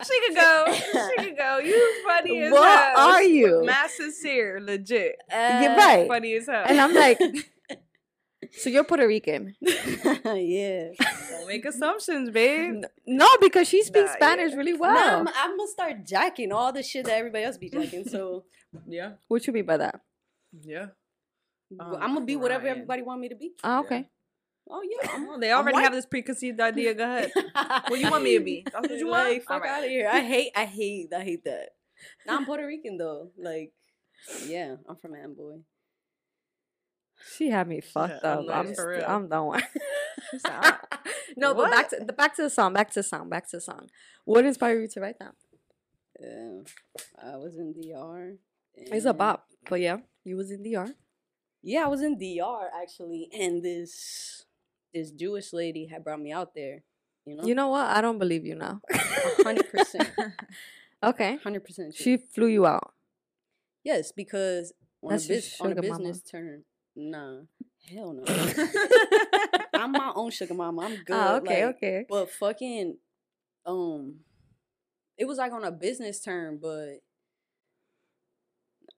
[0.05, 0.65] she could go.
[0.73, 1.57] She could go.
[1.59, 2.97] You funny as What hell.
[3.09, 3.63] are you?
[3.65, 5.15] Mad sincere, legit.
[5.29, 6.05] You're right.
[6.07, 6.63] Funny as hell.
[6.67, 7.19] And I'm like,
[8.51, 9.55] so you're Puerto Rican?
[9.61, 10.89] yeah.
[11.29, 12.83] don't make assumptions, babe.
[13.05, 14.57] No, because she speaks Nah, Spanish yeah.
[14.57, 15.19] really Nah, well.
[15.19, 18.05] I'm, I'm gonna start jacking all the shit that everybody else be jacking.
[18.07, 18.45] So
[18.87, 19.13] Yeah.
[19.27, 19.99] what you mean by that?
[20.61, 20.87] Yeah.
[21.79, 22.77] I'm um, I'm gonna be whatever crying.
[22.77, 23.51] everybody want me to be.
[23.63, 24.09] Oh, okay.
[24.69, 25.09] Oh yeah.
[25.13, 26.93] I'm, Oh, they already have this preconceived idea.
[26.93, 27.31] Go ahead.
[27.89, 28.65] What you want me to be?
[28.71, 29.29] That's what you want?
[29.29, 29.69] Like, fuck Alright.
[29.71, 30.09] out of here.
[30.11, 31.69] I hate, I hate, I hate that.
[32.25, 33.29] Nah, I'm Puerto Rican though.
[33.37, 33.71] Like,
[34.45, 35.59] yeah, I'm from Amboy.
[37.35, 38.39] She had me fucked Yeah, up.
[38.39, 39.05] I'm I'm, like, for st- real.
[39.07, 39.47] I'm done.
[39.47, 39.63] with-
[40.31, 40.79] She said, ah.
[41.37, 42.73] no, but back to the back to the song.
[42.73, 43.29] Back to the song.
[43.29, 43.89] Back to the song.
[44.25, 45.33] What inspired you to write that?
[46.19, 46.61] Yeah,
[47.21, 48.35] I was in DR.
[48.75, 49.97] It's a bop, but yeah,
[50.29, 50.87] you was in DR.
[51.61, 54.45] Yeah, I was in DR actually, and this
[54.93, 56.83] this Jewish lady had brought me out there.
[57.25, 57.85] You know, You know what?
[57.87, 58.81] I don't believe you now.
[59.43, 60.09] hundred percent,
[61.03, 61.93] Okay, hundred percent.
[61.95, 62.93] she flew you out.
[63.83, 66.63] yes, because on That's a, bus- on a business term,
[66.95, 67.41] nah,
[67.91, 68.23] hell no.
[69.73, 70.81] I'm my own sugar mama.
[70.83, 71.15] I'm good.
[71.15, 72.05] Ah, okay, like, okay.
[72.09, 72.97] But fucking,
[73.65, 74.15] um,
[75.17, 76.99] it was like on a business term, but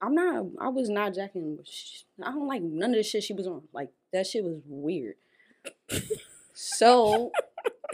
[0.01, 0.45] I'm not.
[0.59, 1.59] I was not jacking.
[2.23, 3.61] I don't like none of the shit she was on.
[3.71, 5.15] Like that shit was weird.
[6.53, 7.31] so,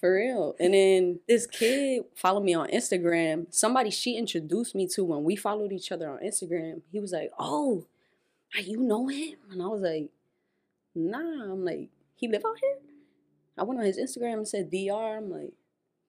[0.00, 0.54] for real.
[0.60, 3.46] And then this kid followed me on Instagram.
[3.52, 6.82] Somebody she introduced me to when we followed each other on Instagram.
[6.92, 7.86] He was like, "Oh,
[8.62, 10.10] you know him?" And I was like,
[10.94, 12.76] "Nah." I'm like, "He live out here?"
[13.58, 15.16] I went on his Instagram and said DR.
[15.18, 15.52] I'm like,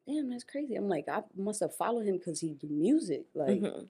[0.08, 3.26] "Damn, that's crazy." I'm like, I must have followed him because he do music.
[3.34, 3.88] Like, Mhm.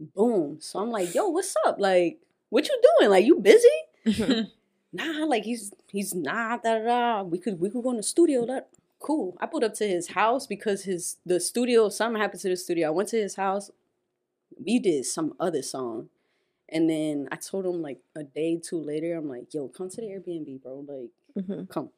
[0.00, 0.58] Boom.
[0.60, 1.76] So I'm like, "Yo, what's up?
[1.78, 3.10] Like, what you doing?
[3.10, 3.68] Like, you busy?"
[4.92, 7.22] Nah, like he's he's nah da da da.
[7.22, 8.46] We could we could go in the studio.
[8.46, 9.36] That cool.
[9.40, 12.88] I pulled up to his house because his the studio something happened to the studio.
[12.88, 13.70] I went to his house.
[14.64, 16.08] We did some other song,
[16.68, 19.96] And then I told him like a day two later, I'm like, yo, come to
[20.00, 20.84] the Airbnb, bro.
[20.88, 21.90] Like, hmm come,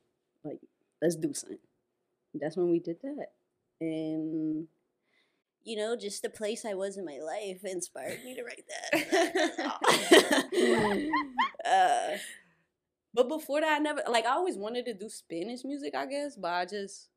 [0.45, 0.61] like,
[1.03, 1.59] let's do something.
[2.35, 3.29] That's when we did that.
[3.81, 4.69] And
[5.69, 10.47] you know, just the place I was in my life inspired me to write that.
[11.71, 12.17] uh,
[13.13, 16.37] but before that, I never like I always wanted to do Spanish music, I guess,
[16.37, 17.11] but I just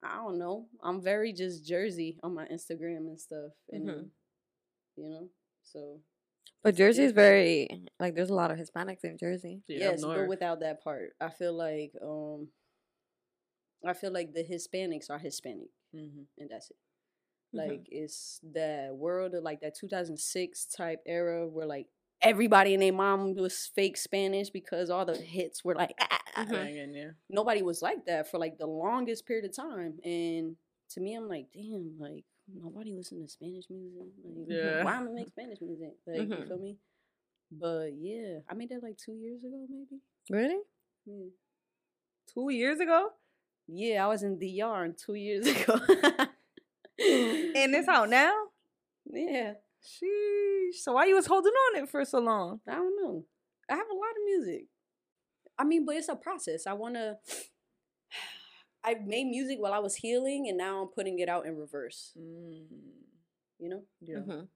[0.00, 0.66] I don't know.
[0.80, 4.10] I'm very just Jersey on my Instagram and stuff, and Mhm.
[4.96, 5.28] you know,
[5.64, 6.00] so
[6.62, 9.62] But Jersey is very like there's a lot of Hispanics in Jersey.
[9.66, 12.48] Yeah, yes, but without that part, I feel like um,
[13.84, 16.26] I feel like the Hispanics are Hispanic, Mhm.
[16.38, 16.76] and that's it.
[17.52, 21.86] Like it's the world of like that 2006 type era where like
[22.20, 26.44] everybody and their mom was fake Spanish because all the hits were like ah.
[26.50, 27.10] Banging, yeah.
[27.30, 29.98] nobody was like that for like the longest period of time.
[30.04, 30.56] And
[30.90, 32.24] to me, I'm like, damn, like
[32.54, 34.02] nobody listen to Spanish music.
[34.24, 34.84] Like, Yeah.
[34.84, 35.94] why am I make Spanish music?
[36.06, 36.40] Like, Mhm.
[36.40, 36.76] you feel me?
[37.50, 40.00] But yeah, I made that like two years ago, maybe.
[40.30, 40.60] Really?
[41.06, 41.30] Yeah.
[42.34, 43.12] Two years ago,
[43.68, 45.78] Yeah, I was in DR two years ago.
[46.98, 48.32] and it's out now.
[49.10, 50.74] Yeah, Sheesh.
[50.82, 52.60] So why you was holding on it for so long?
[52.68, 53.24] I don't know.
[53.70, 54.66] I have a lot of music.
[55.58, 56.66] I mean, but it's a process.
[56.66, 57.16] I want to.
[58.84, 62.12] I made music while I was healing, and now I'm putting it out in reverse.
[62.16, 62.64] You
[63.68, 64.48] know, Yeah, Mhm.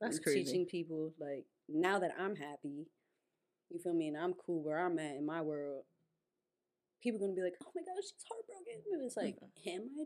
[0.00, 0.44] that's crazy.
[0.44, 2.86] Teaching people like now that I'm happy,
[3.70, 5.84] you feel me, and I'm cool where I'm at in my world.
[7.02, 10.04] People gonna be like, "Oh my gosh, she's heartbroken," and it's like, "Am I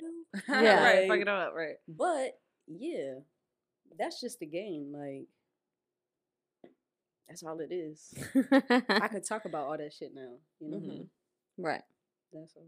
[0.57, 0.85] though?" Yeah.
[0.85, 1.01] right.
[1.03, 1.77] Fuck Like- it up, right?
[1.89, 3.15] But yeah,
[3.99, 4.93] that's just the game.
[4.95, 5.27] Like
[7.29, 8.13] that's all it is.
[8.89, 10.35] I could talk about all that shit now.
[10.61, 11.09] You know, Mhm.
[11.59, 11.83] Right.
[12.33, 12.67] that's all.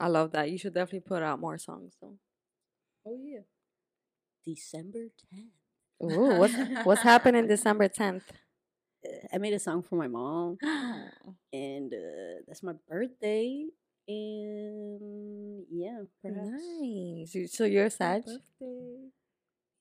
[0.00, 0.50] I love that.
[0.50, 2.18] You should definitely put out more songs though.
[3.06, 3.40] Oh yeah,
[4.44, 5.52] December tenth.
[6.02, 8.30] Ooh, what's what's happening December tenth?
[9.32, 10.58] I made a song for my mom,
[11.52, 13.66] and uh, that's my birthday.
[14.08, 16.48] And yeah, perhaps.
[16.50, 17.52] Nice.
[17.52, 18.22] So you're a Sag?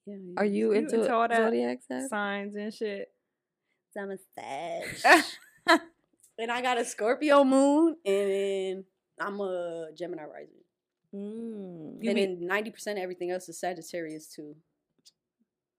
[0.06, 1.80] Yeah, Are you You into, into all that zodiac?
[2.10, 3.10] Signs and shit.
[3.92, 5.24] So I'm a Sag.
[6.38, 8.84] and I got a Scorpio moon, and
[9.20, 10.64] I'm a Gemini rising.
[11.16, 11.92] Mm.
[11.94, 14.56] And be- then ninety percent of everything else is Sagittarius too.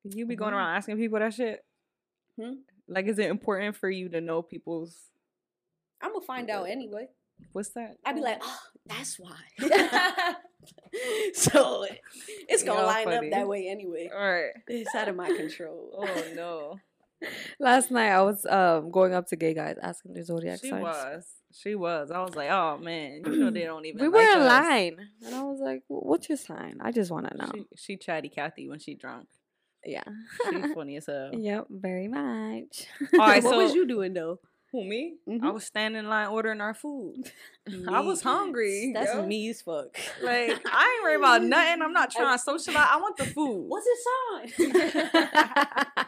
[0.04, 0.56] You be going Mhm.
[0.56, 1.64] around asking people that shit.
[2.40, 2.52] Hmm?
[2.88, 4.96] Like, is it important for you to know people's?
[6.00, 7.08] I'm gonna find out anyway.
[7.52, 7.96] What's that?
[8.04, 9.36] I'd be like, oh, that's why.
[11.34, 11.86] so
[12.48, 13.28] it's gonna line funny.
[13.28, 14.10] up that way anyway.
[14.12, 14.50] all right.
[14.66, 15.90] It's out of my control.
[15.96, 16.78] Oh no,
[17.60, 20.80] Last night I was um going up to gay guys asking their zodiac she signs.
[20.80, 21.26] She was.
[21.50, 22.10] She was.
[22.10, 24.00] I was like, oh man, you know they don't even.
[24.00, 24.48] We like were in us.
[24.48, 26.78] line, and I was like, "What's your sign?
[26.80, 29.28] I just want to know." She, she chatty Cathy when she drunk.
[29.88, 30.04] Yeah.
[30.50, 31.30] She's funny as hell.
[31.34, 31.66] yep.
[31.70, 32.86] Very much.
[33.14, 34.38] All right, so what was you doing though?
[34.72, 35.14] Who me?
[35.26, 35.54] I Mhm.
[35.54, 37.32] was standing in line ordering our food.
[37.88, 38.92] I was hungry.
[38.94, 39.24] That's yo.
[39.26, 39.96] me as fuck.
[40.22, 41.80] Like I ain't worried about nothing.
[41.82, 42.86] I'm not trying to socialize.
[42.90, 43.64] I want the food.
[43.66, 46.06] What's his sign?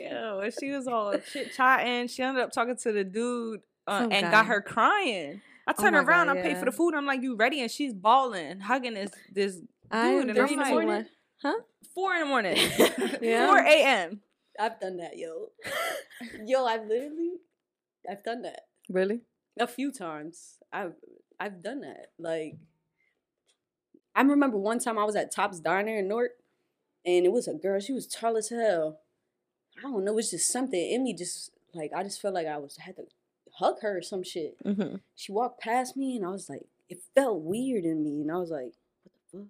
[0.00, 2.08] Yo, she was all chit chatting.
[2.08, 4.30] She ended up talking to the dude uh, Some and guy.
[4.30, 5.40] got her crying.
[5.66, 6.26] I Oh turned around.
[6.28, 6.94] God, I paid for the food.
[6.94, 10.86] I'm like, "You ready?" And she's bawling, hugging this this I Dude, am and I'm
[10.86, 11.06] like-
[11.42, 11.60] one-
[11.94, 12.56] four in the morning,
[13.20, 13.46] Yeah.
[13.46, 14.20] four a.m.
[14.58, 15.50] I've done that, yo.
[16.44, 17.34] yo, I've literally,
[18.10, 19.20] I've done that Really?
[19.58, 20.58] a few times.
[20.72, 20.94] I've
[21.40, 22.06] I've done that.
[22.18, 22.56] Like,
[24.14, 26.32] I remember one time I was at Tops Diner in Newark,
[27.06, 27.78] and it was a girl.
[27.80, 28.98] She was tall as hell.
[29.78, 30.18] I don't know.
[30.18, 31.14] It's just something in me.
[31.14, 33.04] Just like I just felt like I was had to
[33.54, 34.56] hug her or some shit.
[34.64, 34.96] Mm-hmm.
[35.14, 38.38] She walked past me, and I was like, it felt weird in me, and I
[38.38, 38.72] was like,
[39.04, 39.40] what the fuck?
[39.42, 39.48] And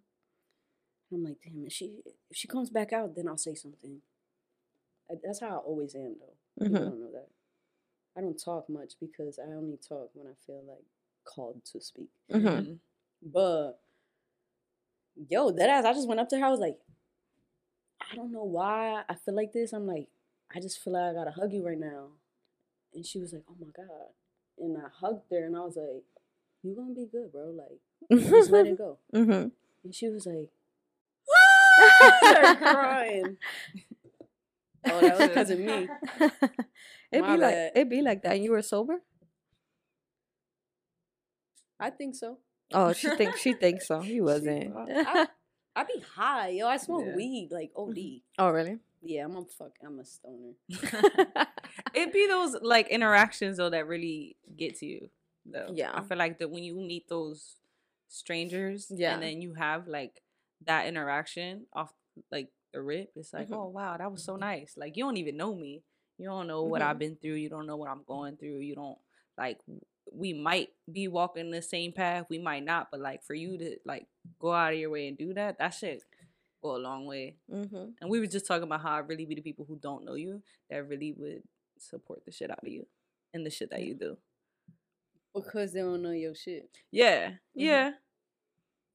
[1.13, 1.65] I'm like, damn.
[1.67, 4.03] If she if she comes back out, then I'll say something.
[5.11, 6.65] Uh, That's how I always am, though.
[6.65, 6.85] People Mhm.
[6.91, 7.29] don't know that.
[8.17, 10.85] I don't talk much because I only talk when I feel like
[11.25, 12.09] called to speak.
[12.33, 12.75] Mm-hmm.
[13.23, 13.81] But
[15.29, 16.45] yo, that ass, I just went up to her.
[16.47, 16.79] I was like,
[18.11, 19.73] I don't know why I feel like this.
[19.73, 20.09] I'm like,
[20.55, 22.09] I just feel like I gotta hug you right now.
[22.95, 24.09] And she was like, Oh my god.
[24.59, 26.03] And I hugged her and I was like,
[26.63, 27.51] You gonna be good, bro.
[27.51, 28.99] Like, just let it go.
[29.15, 29.49] mm-hmm.
[29.85, 30.49] And she was like,
[32.21, 33.37] started crying.
[34.87, 35.89] Oh, that was because of me.
[37.13, 38.35] It'd My be like it'd be like that.
[38.37, 39.01] And you were sober?
[41.81, 42.39] I think so.
[42.73, 44.01] Oh, she thinks she thinks so.
[44.01, 44.75] He wasn't.
[44.77, 45.27] I,
[45.75, 46.67] I be high, yo.
[46.67, 47.15] I smoke Yeah.
[47.17, 47.95] weed like OD.
[47.97, 48.43] Mm-hmm.
[48.43, 48.79] oh, really?
[49.01, 49.73] Yeah, I'm a fuck.
[49.85, 50.53] I'm a stoner.
[51.95, 55.09] It'd be those like interactions though that really get to you.
[55.47, 55.69] Though.
[55.73, 55.93] Yeah.
[55.95, 57.57] I feel like that when you meet those
[58.09, 59.15] strangers, Yeah.
[59.15, 60.21] and then you have like
[60.67, 61.93] that interaction off
[62.31, 63.11] like the rip.
[63.17, 63.57] It's like, Mhm.
[63.57, 64.75] oh wow, that was so nice.
[64.77, 65.83] Like you don't even know me.
[66.19, 66.87] You don't know what Mhm.
[66.87, 67.35] I've been through.
[67.35, 68.59] You don't know what I'm going through.
[68.61, 68.99] You don't
[69.37, 69.61] like.
[70.13, 72.27] We might be walking the same path.
[72.29, 72.91] We might not.
[72.91, 74.07] But like for you to like
[74.39, 76.03] go out of your way and do that, that shit
[76.63, 77.37] go a long way.
[77.51, 77.91] Mm-hmm.
[78.01, 80.15] And we were just talking about how it really be the people who don't know
[80.15, 81.43] you that really would
[81.79, 82.87] support the shit out of you
[83.33, 84.17] and the shit that you do.
[85.35, 86.69] because they don't know your shit.
[86.91, 87.93] Yeah, yeah.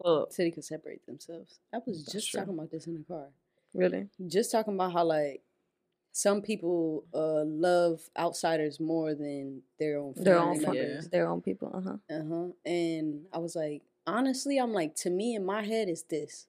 [0.03, 1.59] Well, So they can separate themselves.
[1.73, 2.41] I was That's just true.
[2.41, 3.27] talking about this in the car.
[3.73, 4.07] Really?
[4.27, 5.41] Just talking about how like
[6.11, 11.09] some people uh love outsiders more than their own Their own family members.
[11.09, 11.71] their own people.
[11.73, 11.97] Uh huh.
[12.15, 12.47] Uh huh.
[12.65, 16.45] And I was like, honestly, I'm like, to me in my head is this: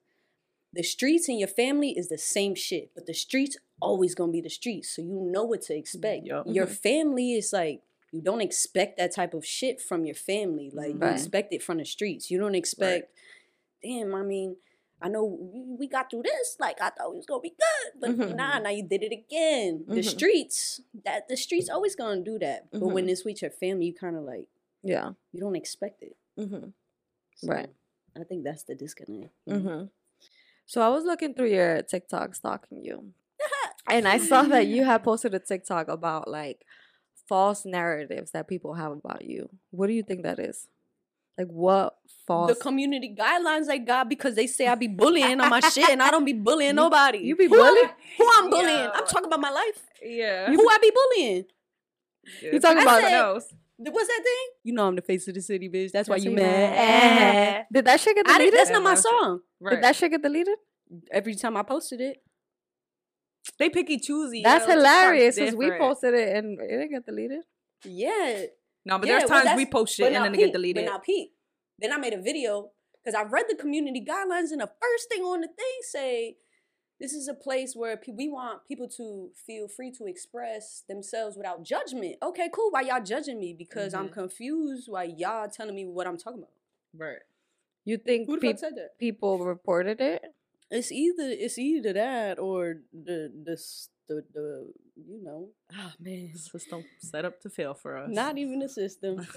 [0.73, 4.43] the streets and your family is the same shit, but the streets always gonna be
[4.43, 6.27] the streets, so you know what to expect.
[6.27, 6.45] Yup.
[6.59, 7.83] Your family is like.
[8.13, 10.71] You don't expect that type of shit from your family.
[10.73, 12.31] Like you expect it from the streets.
[12.31, 13.13] You don't expect.
[13.85, 14.57] Damn, I mean,
[15.03, 15.25] I know
[15.79, 16.57] we got through this.
[16.59, 18.37] Like I thought we was gonna be good, but Mhm.
[18.37, 19.85] nah, now you did it again.
[19.87, 20.05] The Mhm.
[20.11, 22.71] streets, that the streets always gonna do that.
[22.71, 23.11] But when Mhm.
[23.11, 24.49] it's with your family, you kind of like
[24.83, 25.13] Yeah.
[25.33, 26.17] you don't expect it.
[26.39, 26.71] Mm-hmm.
[27.37, 27.69] So, Right.
[28.17, 29.35] I think that's the disconnect.
[29.47, 29.87] Mm-hmm.
[30.67, 33.13] So I was looking through your TikTok, stalking you,
[33.91, 36.65] and I saw that you had posted a TikTok about like
[37.29, 39.51] false narratives that people have about you.
[39.71, 40.69] What do you think that is?
[41.37, 41.95] Like what
[42.27, 42.51] false?
[42.51, 46.03] The community guidelines I got because they say I be bullying on my shit and
[46.03, 47.19] I don't be bullying nobody.
[47.19, 47.89] you be who, bullying?
[48.19, 48.69] Who I'm bullying?
[48.69, 48.91] Yo.
[48.95, 49.83] I'm talking about my life.
[50.03, 50.47] yeah.
[50.47, 51.45] Who I be bullying?
[52.41, 53.47] You talking I about said- knows?
[53.77, 54.47] What's that thing?
[54.63, 55.91] You know I'm the face of the city, bitch.
[55.91, 56.71] That's why That's you why you mad.
[56.71, 57.67] mad.
[57.73, 58.53] Did that shit get I deleted?
[58.53, 59.41] didn't, that's not my song.
[59.61, 59.75] Right.
[59.75, 60.55] Did that shit get deleted?
[61.11, 62.19] Every time I posted it,
[63.59, 64.43] they picky choosy.
[64.45, 64.75] That's yo.
[64.75, 65.35] TikTok's hilarious.
[65.35, 67.41] Since we posted it and it didn't get deleted.
[67.85, 68.45] yeah.
[68.85, 70.85] No, but Yeah, there's well, times we post shit and then it get deleted.
[70.85, 71.33] But now peep.
[71.79, 72.71] Then I made a video
[73.03, 76.37] because I read the community guidelines and the first thing on the thing say
[77.01, 81.37] this is a place where pe- we want people to feel free to express themselves
[81.37, 82.17] without judgment.
[82.23, 82.71] Okay, cool.
[82.71, 83.53] Why y'all judging me?
[83.53, 84.13] Because I'm Mhm.
[84.13, 84.89] confused.
[84.89, 86.53] Why y'all telling me what I'm talking about?
[86.97, 87.23] right.
[87.87, 88.99] You think Who the peop- fuck said that?
[88.99, 90.23] people reported it?
[90.71, 96.35] It's either it's either that or the the s- the, the you know oh man
[96.37, 98.11] System set up to fail for us.
[98.13, 99.27] not even the system.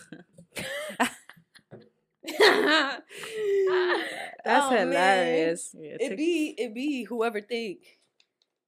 [4.43, 5.75] That's Oh, hilarious.
[5.77, 7.80] yeah, it be it be whoever think,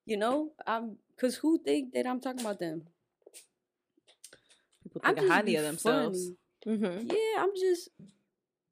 [0.05, 2.83] you know, I'm because who think that I'm talking about them?
[4.83, 6.31] people think highly of themselves.
[6.65, 7.07] Mm-hmm.
[7.09, 7.89] Yeah, I'm just.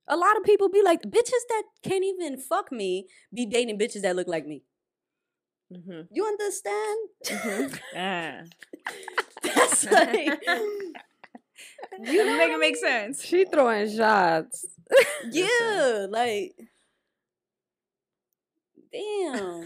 [0.10, 4.02] A lot of people be like bitches that can't even fuck me be dating bitches
[4.04, 4.64] that look like me.
[5.74, 6.02] Mm-hmm.
[6.12, 6.98] You understand?
[7.94, 8.44] Yeah.
[9.44, 10.42] That's like,
[12.04, 13.24] You make it make sense.
[13.24, 14.66] She throwing shots.
[15.32, 16.56] yeah, like,
[18.92, 19.66] damn.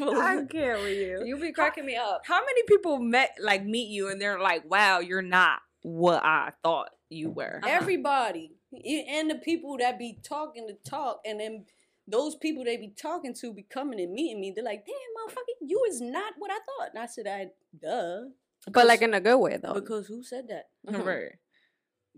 [0.00, 1.22] I can't with you.
[1.24, 2.22] You be cracking me up.
[2.24, 6.52] How many people met like meet you and they're like, "Wow, you're not what I
[6.62, 8.52] thought you were." Everybody
[8.84, 11.64] E- and the people that be talking to talk, and then
[12.08, 14.52] those people they be talking to be coming and meeting me.
[14.54, 17.48] They're like, "Damn, motherfucker, you is not what I thought." And I said, "I
[17.80, 18.24] duh."
[18.70, 19.74] But like in a good way though.
[19.74, 20.68] Because who said that?
[20.88, 21.04] Mhm.
[21.06, 21.32] Right.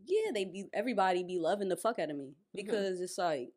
[0.04, 2.56] Yeah, they be everybody be loving the fuck out of me Mm-hmm.
[2.66, 3.50] because it's like.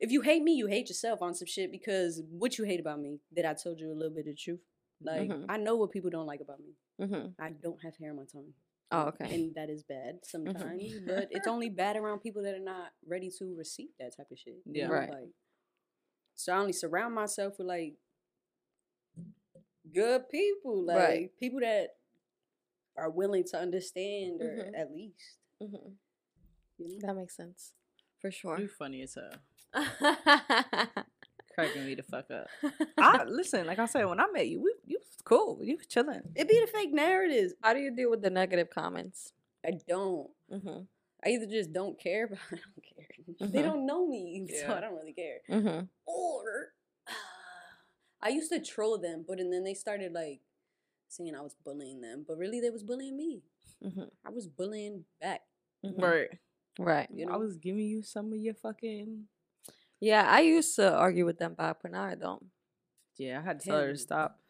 [0.00, 2.98] If you hate me, you hate yourself on some shit because what you hate about
[3.00, 4.58] me that I told you a little bit of truth.
[5.00, 5.46] Like Mhm.
[5.48, 6.74] I know what people don't like about me.
[7.00, 7.40] Mm-hmm.
[7.40, 8.52] I don't have hair on my tongue.
[8.90, 9.32] Oh, okay.
[9.32, 10.82] and that is bad sometimes.
[11.06, 14.38] but it's only bad around people that are not ready to receive that type of
[14.38, 14.54] shit.
[14.66, 14.88] you Yeah.
[14.88, 15.10] know, Right.
[15.10, 15.30] Like,
[16.34, 17.94] so I only surround myself with like
[19.92, 21.36] good people, like Right.
[21.38, 21.96] people that
[22.96, 24.78] are willing to understand, or Mhm.
[24.78, 25.38] at least.
[25.62, 25.88] Mm-hmm.
[26.78, 27.06] You know?
[27.06, 27.72] That makes sense.
[28.20, 28.58] For sure.
[28.58, 29.40] You funny as hell.
[31.54, 32.48] Cracking me the fuck up.
[32.98, 35.60] I listen, like I said, when I met you, we, you was cool.
[35.62, 36.22] You was chilling.
[36.34, 37.54] It be the fake narratives.
[37.62, 39.32] How do you deal with the negative comments?
[39.64, 40.30] I don't.
[40.52, 40.80] Mm-hmm.
[41.24, 43.48] I either just don't care, but I don't care.
[43.48, 43.64] They Mhm.
[43.64, 45.38] don't know me, so I don't really care.
[45.50, 45.84] Mm-hmm.
[46.06, 46.72] or
[48.22, 50.40] I used to troll them, but and then they started like
[51.08, 53.42] saying I was bullying them, but really they was bullying me.
[53.84, 54.04] Mm-hmm.
[54.24, 55.42] I was bullying back.
[55.82, 56.28] Right.
[56.78, 57.08] Right.
[57.12, 59.24] You I was giving you some of your fucking.
[60.00, 62.46] Yeah, I used to argue with them back, but now I don't.
[63.16, 64.40] Yeah, I had to tell her to stop.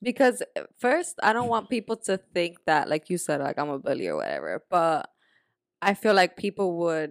[0.00, 3.68] Because uh, first, I don't want people to think that, like you said, like I'm
[3.70, 4.62] a bully or whatever.
[4.70, 5.10] But
[5.82, 7.10] I feel like people would,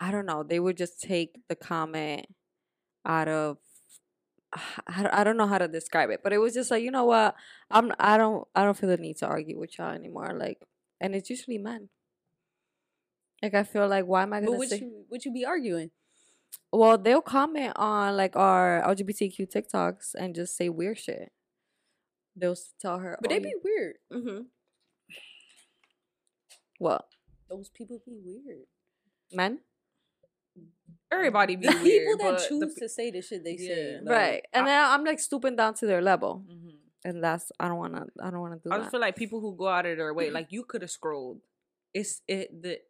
[0.00, 2.26] I don't know, they would just take the comment
[3.04, 3.58] out of.
[4.86, 6.90] I don't- I don't know how to describe it, but it was just like you
[6.90, 7.34] know what
[7.70, 10.32] I'm I don't I don't feel the need to argue with y'all anymore.
[10.34, 10.58] Like,
[11.00, 11.90] and it's usually men.
[13.42, 14.78] Like I feel like why am I gonna what say?
[14.78, 15.90] you what you be arguing?
[16.72, 21.30] Well, they'll comment on like our LGBTQ TikToks and just say weird shit.
[22.34, 23.96] They'll tell her, But oh, they be weird.
[24.12, 24.40] Mm-hmm.
[26.78, 27.04] What
[27.48, 28.66] Those people be weird.
[29.32, 29.60] men?
[31.10, 31.84] Everybody be The weird.
[31.84, 33.92] people that but the choose pe- to say the shit they say.
[33.94, 33.98] Yeah.
[34.02, 34.44] like, right.
[34.52, 36.74] And I- then I'm like stooping down to their level, Mhm.
[37.04, 38.82] and that's I don't wanna I don't wanna do I that.
[38.84, 41.40] just feel like people who go out of their way, like you could have scrolled.
[41.94, 42.80] It's it the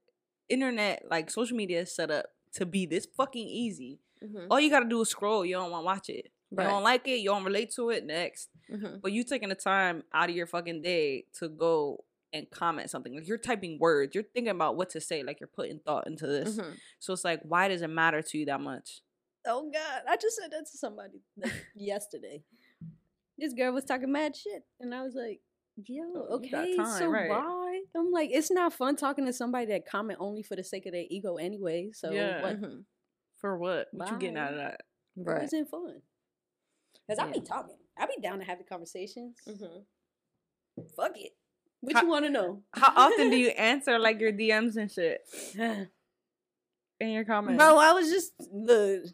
[0.49, 4.01] internet, like social media is set up to be this fucking easy.
[4.23, 4.47] Mhm.
[4.51, 5.45] All you gotta do is scroll.
[5.45, 6.33] You don't want to watch it.
[6.51, 7.17] You don't like it.
[7.19, 8.05] You don't relate to it.
[8.07, 9.03] Next, Mhm.
[9.03, 13.15] but you taking the time out of your fucking day to go and comment something.
[13.15, 14.15] Like you're typing words.
[14.15, 15.23] You're thinking about what to say.
[15.23, 16.57] Like you're putting thought into this.
[16.59, 16.77] Mhm.
[16.99, 19.01] So it's like, why does it matter to you that much?
[19.47, 21.23] Oh God, I just said that to somebody
[21.77, 22.43] yesterday.
[23.39, 25.41] This girl was talking mad shit, and I was like,
[25.77, 27.29] "Yo, Oh, okay, time, so right.
[27.31, 30.87] why?" I'm like, "It's not fun talking to somebody that comment only for the sake
[30.87, 32.43] of their ego anyway." So Yeah.
[32.43, 32.61] what?
[32.61, 32.85] Mhm.
[33.37, 33.89] For what?
[33.93, 34.81] What you getting out of that?
[35.17, 35.43] Right.
[35.43, 36.03] Wasn't fun.
[37.09, 37.77] Cause I be talking.
[37.97, 39.39] I be down to have the conversations.
[39.47, 39.85] Mhm.
[40.97, 41.37] Fuck it.
[41.81, 42.63] What How- you want to know?
[42.73, 45.21] How often do you answer like your DMs and shit
[45.57, 45.89] in
[47.01, 47.59] your comments?
[47.63, 49.05] Bro, I was just look.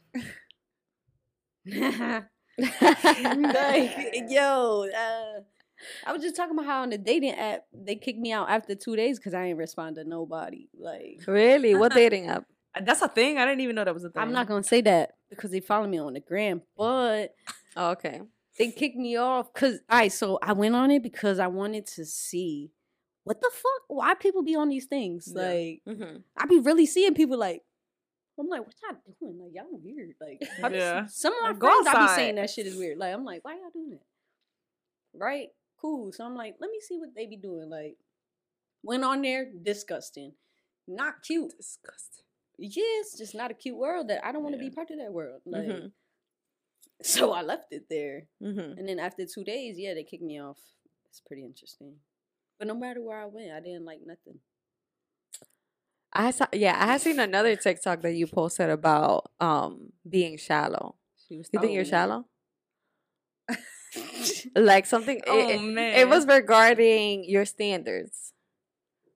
[2.58, 5.40] like, yo, uh,
[6.06, 8.74] I was just talking about how on the dating app they kicked me out after
[8.74, 10.68] two days because I ain't respond to nobody.
[10.78, 11.74] Like, really?
[11.74, 12.44] What dating app?
[12.80, 13.38] That's a thing.
[13.38, 14.22] I didn't even know that was a thing.
[14.22, 17.34] I'm not gonna say that because they follow me on the gram, but
[17.76, 18.22] Oh, okay.
[18.58, 20.12] They kicked me off because all right.
[20.12, 22.70] So I went on it because I wanted to see
[23.24, 23.82] what the fuck.
[23.88, 25.32] Why people be on these things?
[25.34, 25.42] Yeah.
[25.42, 26.16] Like, Mm-hmm.
[26.36, 27.62] I be really seeing people like.
[28.40, 29.38] I'm like, what y'all doing?
[29.38, 30.14] Like, y'all weird.
[30.20, 31.06] Like, does- Yeah.
[31.06, 32.96] some of my Like, friends, I be saying that shit is weird.
[32.98, 34.02] Like, I'm like, why y'all doing it?
[35.14, 35.48] Right?
[35.80, 36.12] Cool.
[36.12, 37.68] So I'm like, let me see what they be doing.
[37.68, 37.98] Like,
[38.82, 40.32] went on there, disgusting,
[40.88, 41.52] not cute.
[41.56, 42.24] Disgusting.
[42.58, 44.70] Yeah, it's just not a cute world that I don't want to Yeah.
[44.70, 45.42] be part of that world.
[45.44, 45.92] Like, Mhm.
[47.02, 48.26] So I left it there.
[48.42, 48.78] Mm-hmm.
[48.78, 50.58] And then after two days, yeah, they kicked me off.
[51.08, 51.94] It's pretty interesting.
[52.58, 54.38] But no matter where I went, I didn't like nothing.
[56.12, 60.96] I saw, yeah, I had seen another TikTok that you posted about um being shallow.
[61.26, 62.26] She was You think you're shallow?
[64.56, 65.20] Like something.
[65.26, 65.98] Oh it, man.
[65.98, 68.32] it was regarding your standards.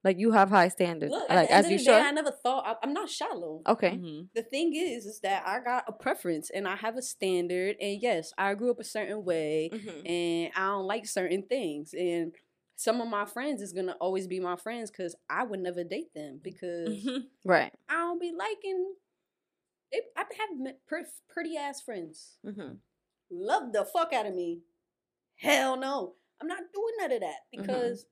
[0.06, 1.90] Like you have high standards, Look, at like the as of you the should.
[1.90, 3.60] day, I never thought I, I'm not shallow.
[3.66, 3.90] okay.
[3.98, 4.28] Mhm.
[4.36, 7.74] the thing is, is that I got a preference and I have a standard.
[7.80, 10.08] And yes, I grew up a certain way Mhm.
[10.08, 11.92] and I don't like certain things.
[11.92, 12.32] And
[12.76, 16.14] some of my friends is gonna always be my friends because I would never date
[16.14, 17.24] them because Mhm.
[17.44, 17.72] Right.
[17.88, 18.94] I don't be liking.
[19.90, 22.38] They, I have met pre- pretty ass friends.
[22.46, 22.74] Mm-hmm.
[23.30, 24.60] Love the fuck out of me.
[25.36, 27.60] Hell no, I'm not doing none of that Mhm.
[27.62, 28.06] because.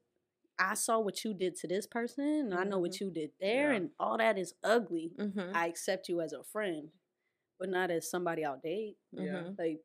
[0.58, 3.70] I saw what you did to this person, and I know what you did there,
[3.72, 3.76] Yeah.
[3.76, 5.12] and all that is ugly.
[5.18, 5.54] Mm-hmm.
[5.54, 6.88] I accept you as a friend,
[7.58, 8.96] but not as somebody I'll date.
[9.12, 9.48] Yeah.
[9.58, 9.80] Like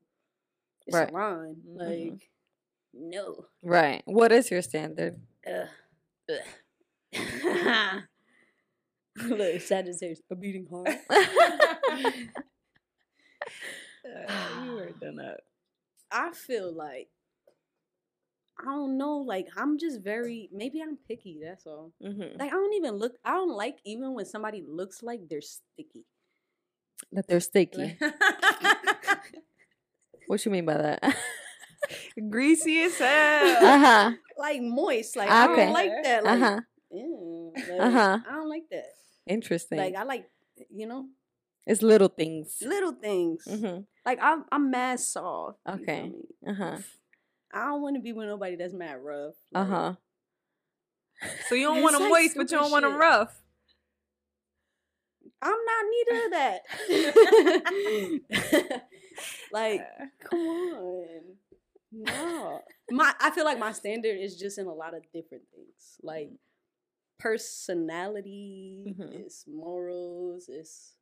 [0.86, 1.10] it's Right.
[1.10, 1.56] a line.
[1.68, 2.12] Mhm.
[2.12, 2.30] Like
[2.94, 3.46] no.
[3.64, 4.02] Right.
[4.06, 5.20] What is your standard?
[5.48, 5.68] Ugh.
[6.30, 6.44] Ugh.
[9.26, 10.90] Look, Sagittarius, a beating heart.
[14.06, 15.42] Uh, you were done that.
[16.12, 17.10] I feel like
[18.60, 19.18] I don't know.
[19.20, 20.50] Like I'm just very.
[20.52, 21.40] Maybe I'm picky.
[21.44, 21.92] That's all.
[22.04, 22.38] mm-hmm.
[22.40, 23.14] Like I don't even look.
[23.24, 26.06] I don't like even when somebody looks like they're sticky.
[27.14, 27.98] That they're sticky.
[30.28, 31.16] what you mean by that?
[32.30, 33.66] Greasy as hell.
[33.66, 34.12] uh huh.
[34.38, 35.16] Like moist.
[35.16, 36.26] Like I don't like that.
[36.26, 36.60] uh huh.
[36.92, 38.20] like, Uh-huh.
[38.28, 38.86] I don't like that.
[39.28, 39.78] Interesting.
[39.78, 40.30] Like I like,
[40.70, 41.06] you know,
[41.66, 42.58] it's little things.
[42.62, 43.44] little things.
[43.48, 43.82] Mm-hmm.
[44.06, 45.60] Like I'm, I'm mad soft.
[45.68, 46.04] you feel Okay.
[46.10, 46.22] me?
[46.48, 46.78] Uh huh.
[47.54, 49.34] I don't want to be with nobody that's mad rough.
[49.56, 49.94] uh huh.
[51.48, 53.36] So you don't want them like moist, but you don't want them rough.
[55.42, 56.62] I'm not neither of that.
[59.52, 59.82] like,
[60.24, 61.22] come on.
[61.92, 62.62] No.
[62.92, 65.98] My I feel like my standard is just in a lot of different things.
[66.04, 66.30] Like
[67.20, 69.14] personality, Mhm.
[69.26, 70.96] it's morals, it's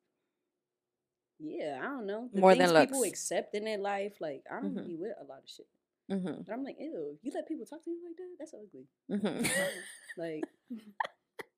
[1.39, 2.29] yeah, I don't know.
[2.33, 4.13] More than things people accept in their life.
[4.19, 4.87] Like I don't Mhm.
[4.87, 5.67] be with a lot of shit.
[6.11, 6.41] Mm-hmm.
[6.45, 8.35] But I'm like, ew, you let people talk to you like that?
[8.39, 8.87] That's ugly.
[9.11, 9.45] Mm-hmm.
[10.17, 10.43] like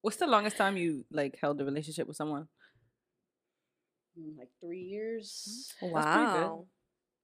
[0.02, 2.48] What's the longest time you like held a relationship with someone?
[4.20, 5.74] mm, like three years.
[5.80, 6.02] pretty good.
[6.02, 6.66] wow.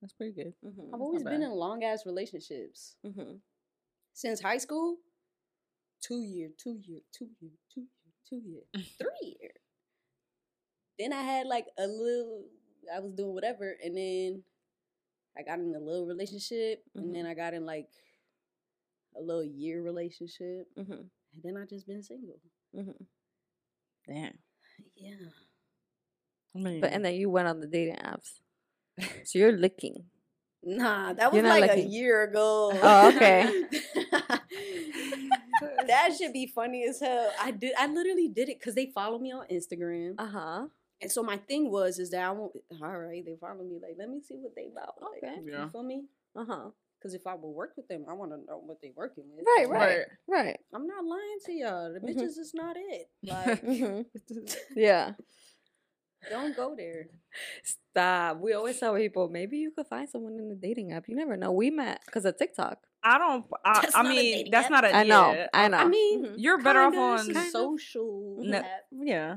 [0.01, 0.53] That's pretty good.
[0.63, 0.93] Mm-hmm.
[0.93, 2.97] I've always been in long ass relationships.
[3.05, 3.37] Mm-hmm.
[4.13, 4.97] since high school,
[6.01, 8.61] two year, two year, two year, two year, two year,
[8.97, 9.51] three year.
[10.99, 12.45] Then I had like a little.
[12.93, 14.43] I was doing whatever, and then
[15.37, 17.01] I got in a little relationship, Mhm.
[17.01, 17.89] and then I got in like
[19.17, 20.91] a little year relationship, Mm-hmm.
[20.93, 22.39] and then I just been single.
[22.75, 23.03] Mm-hmm.
[24.07, 24.37] Damn.
[24.95, 25.15] Yeah,
[26.55, 28.39] I mean, But and then you went on the dating apps.
[29.25, 30.05] So you're licking.
[30.63, 32.71] Nah, that was You're not like a year ago.
[32.81, 33.45] Oh, okay.
[35.87, 37.31] that should be funny as hell.
[37.39, 37.73] I did.
[37.77, 40.65] I literally did it because they follow me on Instagram, Uh huh.
[41.05, 42.53] And so my thing was is that I won't.
[42.83, 43.79] All right, they follow me.
[43.81, 44.95] Like, let me see what they about.
[45.01, 45.63] Like, Yeah.
[45.63, 46.05] You feel me?
[46.35, 46.69] Uh huh.
[46.99, 49.45] Because if I would work with them, I want to know what they working with.
[49.45, 50.59] Right, Like, right, right.
[50.73, 51.93] I'm not lying to y'all.
[51.93, 52.15] The Mhm.
[52.15, 53.09] bitches is not it.
[53.23, 54.01] Like, hmm
[54.75, 55.13] Yeah.
[56.29, 57.07] don't go there.
[57.63, 58.39] Stop.
[58.39, 61.07] We always tell people maybe you could find someone in the dating app.
[61.07, 61.51] You never know.
[61.51, 62.79] We met because of TikTok.
[63.03, 63.45] I don't.
[63.63, 64.71] I, That's I not mean, dating that's app.
[64.71, 64.95] not a.
[64.95, 65.31] I know.
[65.33, 65.77] yeah, I know.
[65.77, 66.33] I mean, Mhm.
[66.37, 67.19] You're better off Kinda, on.
[67.19, 67.51] it's a Kind of.
[67.51, 68.41] social.
[68.43, 68.65] No, app.
[68.91, 69.35] yeah.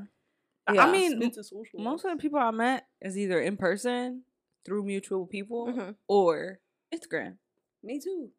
[0.71, 0.85] Yeah.
[0.85, 4.23] I mean, It's social most of the people I met is either in person
[4.65, 5.95] through mutual people Mhm.
[6.07, 6.59] or
[6.93, 7.37] Instagram.
[7.81, 8.31] me too.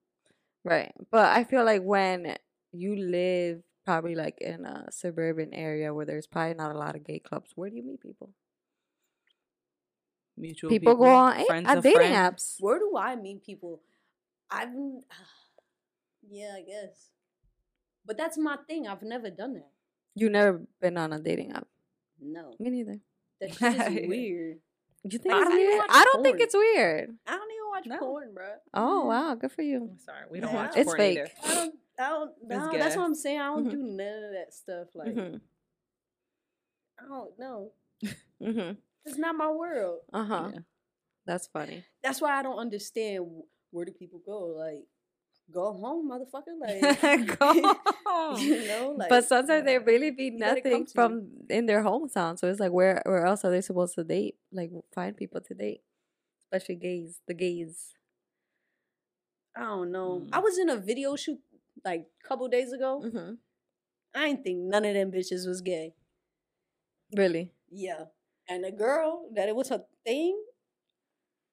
[0.65, 0.93] Right.
[1.11, 2.37] But I feel like when
[2.73, 7.03] you live probably like in a suburban area where there's probably not a lot of
[7.05, 8.33] gay clubs, where do you meet people?
[10.37, 12.17] Mutual People, go on a- friends uh, dating friends.
[12.17, 12.57] apps.
[12.61, 13.83] Where do I meet people?
[14.51, 14.69] I've,
[16.29, 17.11] yeah, I guess.
[18.07, 18.87] But that's my thing.
[18.87, 19.71] I've never done that.
[20.15, 21.67] You never been on a dating app.
[22.21, 23.01] No, Me neither.
[23.41, 24.59] that shit is weird.
[25.05, 25.87] You think I it's don't even weird?
[25.89, 27.11] I don't think it's weird.
[27.27, 27.99] I don't even watch No.
[27.99, 28.49] porn, bro.
[28.75, 29.89] Oh wow, good for you.
[29.93, 30.57] I'm sorry, we don't Yeah.
[30.67, 31.19] watch It's porn fake.
[31.19, 31.31] either.
[31.45, 31.75] I don't.
[31.99, 32.33] I don't.
[32.49, 33.05] No, that's what.
[33.05, 33.41] I'm saying.
[33.41, 33.71] I don't Mhm.
[33.71, 34.89] do none of that stuff.
[34.95, 35.41] Like Mhm.
[36.99, 37.73] I don't know.
[38.43, 38.77] Mhm.
[39.07, 40.01] It's not my world.
[40.13, 40.51] Uh huh.
[40.53, 40.59] Yeah.
[41.27, 41.85] That's funny.
[42.03, 43.27] That's why I don't understand
[43.71, 44.47] where do people go.
[44.47, 44.87] Like,
[45.53, 46.57] go home, motherfucker.
[46.61, 47.53] Like, Go
[48.39, 49.09] you know, like.
[49.09, 52.39] but sometimes there really be nothing from in their hometown.
[52.39, 54.37] So it's like where where else are they supposed to date?
[54.53, 55.81] Like find people to date,
[56.47, 57.21] especially gays.
[57.27, 57.95] The gays.
[59.57, 60.23] I don't know.
[60.25, 60.29] Mm.
[60.33, 61.41] I was in a video shoot
[61.85, 63.03] like a couple days ago.
[63.05, 63.35] Mm-hmm.
[64.15, 65.95] I ain't think none of them bitches was gay.
[67.17, 67.53] Really.
[67.71, 68.05] Yeah.
[68.49, 70.41] And the girl that it was her thing,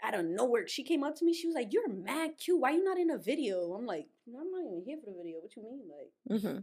[0.02, 1.34] out of nowhere, she came up to me.
[1.34, 2.60] She was like, "You're mad cute.
[2.60, 5.18] Why you not in a video?" I'm like, "No, "I'm not even here for the
[5.18, 5.40] video.
[5.40, 6.60] What you mean, like, Mm-hmm.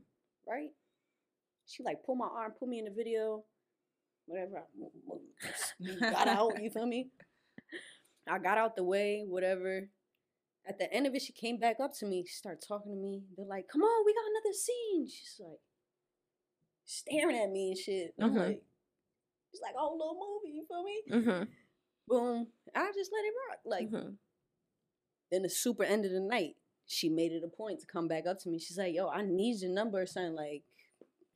[0.46, 0.70] right?"
[1.66, 3.44] She like pulled my arm, put me in the video,
[4.26, 4.62] whatever.
[6.06, 6.62] I got out.
[6.62, 7.10] You feel me?
[8.26, 9.88] I got out the way, whatever.
[10.66, 12.24] At the end of it, she came back up to me.
[12.26, 13.22] She started talking to me.
[13.36, 15.60] They're like, "Come on, we got another scene." She's like
[16.84, 18.14] staring at me and shit.
[18.18, 18.36] I'm Mhm.
[18.38, 18.62] like,
[19.52, 20.14] it's like a whole little
[20.44, 20.54] movie.
[20.56, 21.02] You feel me?
[21.10, 21.50] Mm-hmm.
[22.08, 22.46] Boom.
[22.74, 23.58] I just let it rock.
[23.64, 24.10] Like mm-hmm.
[25.32, 28.26] then the super end of the night, she made it a point to come back
[28.26, 28.58] up to me.
[28.58, 30.62] She's like, "Yo, I need your number or something." Like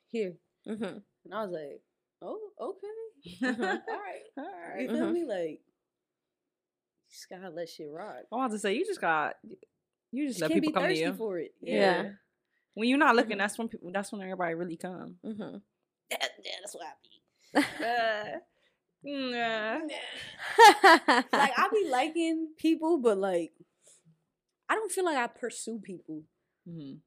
[0.08, 0.34] here,
[0.66, 0.84] Mm-hmm.
[0.84, 1.80] and I was like,
[2.20, 3.82] "Oh, okay, Mhm.
[3.88, 4.90] all right." All You right.
[4.90, 5.12] feel Mhm.
[5.14, 5.24] me?
[5.24, 8.24] Like, you just gotta let shit rock.
[8.30, 9.34] I want to say you just got
[10.12, 11.14] you just Just let can't people be come to you.
[11.14, 11.54] for it.
[11.60, 12.10] Yeah.
[12.74, 13.40] When you're not looking, Mhm.
[13.40, 13.90] that's when people.
[13.92, 15.16] That's when everybody really come.
[15.24, 15.56] Mm-hmm.
[16.10, 18.34] That, yeah, that's what I be.
[18.34, 18.38] Uh,
[19.04, 19.78] nah.
[21.32, 23.52] Like I be liking people, but like
[24.68, 26.24] I don't feel like I pursue people
[26.68, 26.98] Mhm.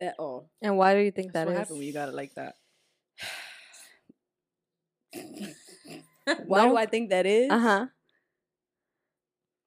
[0.00, 0.50] at all.
[0.62, 1.58] and why do you think That's that what is?
[1.58, 2.54] happened when you got it like that.
[6.46, 6.70] Why No?
[6.70, 7.50] do I think that is?
[7.50, 7.86] Uh huh.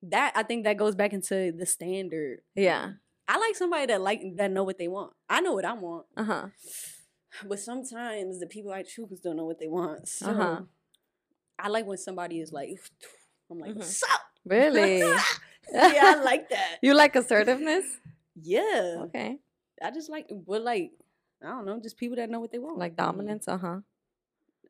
[0.03, 2.39] That I think that goes back into the standard.
[2.55, 2.93] Yeah.
[3.27, 5.13] I like somebody that like that know what they want.
[5.29, 6.47] I know what I want, Uh huh.
[7.45, 10.07] but sometimes the people I choose don't know what they want.
[10.07, 10.61] So Uh-huh.
[11.61, 12.69] I like when somebody is like,
[13.51, 13.77] I'm like, Mhm.
[13.77, 14.21] what's up?
[14.45, 14.99] Really?
[14.99, 15.21] yeah,
[15.73, 16.79] I like that.
[16.81, 17.85] You like assertiveness?
[18.41, 19.37] Yeah, Okay.
[19.83, 20.91] I just like, but like,
[21.43, 22.77] I don't know, just people that know what they want.
[22.79, 23.47] Like dominance?
[23.47, 23.79] Uh huh.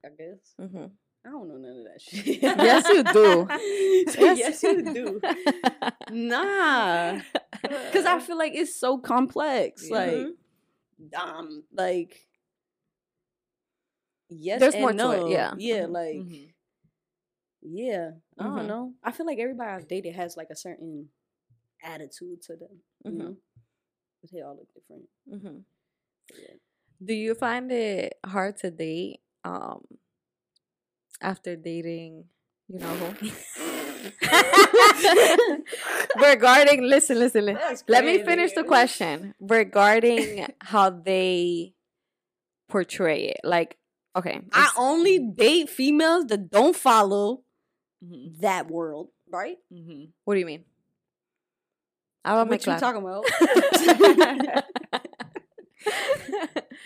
[0.06, 0.86] I guess Mm-hmm.
[1.26, 2.42] I don't know none of that shit.
[2.42, 3.48] Yes, you do.
[4.36, 5.22] yes, you do.
[6.10, 7.20] Nah,
[7.62, 9.88] because I feel like it's so complex.
[9.90, 10.34] Like, Mhm.
[11.16, 12.28] um, like
[14.30, 15.12] yes, There's and more to no.
[15.12, 15.54] it, yeah.
[15.58, 15.92] yeah, Mhm.
[15.92, 16.51] like Mhm.
[17.62, 18.12] Yeah.
[18.38, 18.56] I Mhm.
[18.58, 18.94] don't know.
[19.04, 21.10] I feel like everybody I've dated has like a certain
[21.84, 22.82] attitude to them.
[23.06, 23.18] You Mhm.
[23.18, 23.38] know,
[24.22, 25.10] but they all look different.
[25.28, 25.60] Mm-hmm.
[26.42, 26.56] Yeah.
[27.04, 29.86] Do you find it hard to date um
[31.22, 32.30] after dating,
[32.68, 33.30] you know who?
[36.20, 37.78] Regarding listen, listen, listen.
[37.88, 39.34] Let me finish the question.
[39.40, 41.74] Regarding how they
[42.70, 43.40] portray it.
[43.44, 43.78] Like,
[44.16, 44.42] okay.
[44.54, 47.44] I only date females that don't follow
[48.04, 48.40] Mhm.
[48.42, 49.58] that world, right?
[49.72, 50.10] Mhm.
[50.26, 50.66] what do you mean?
[52.24, 53.26] I want what you talking about?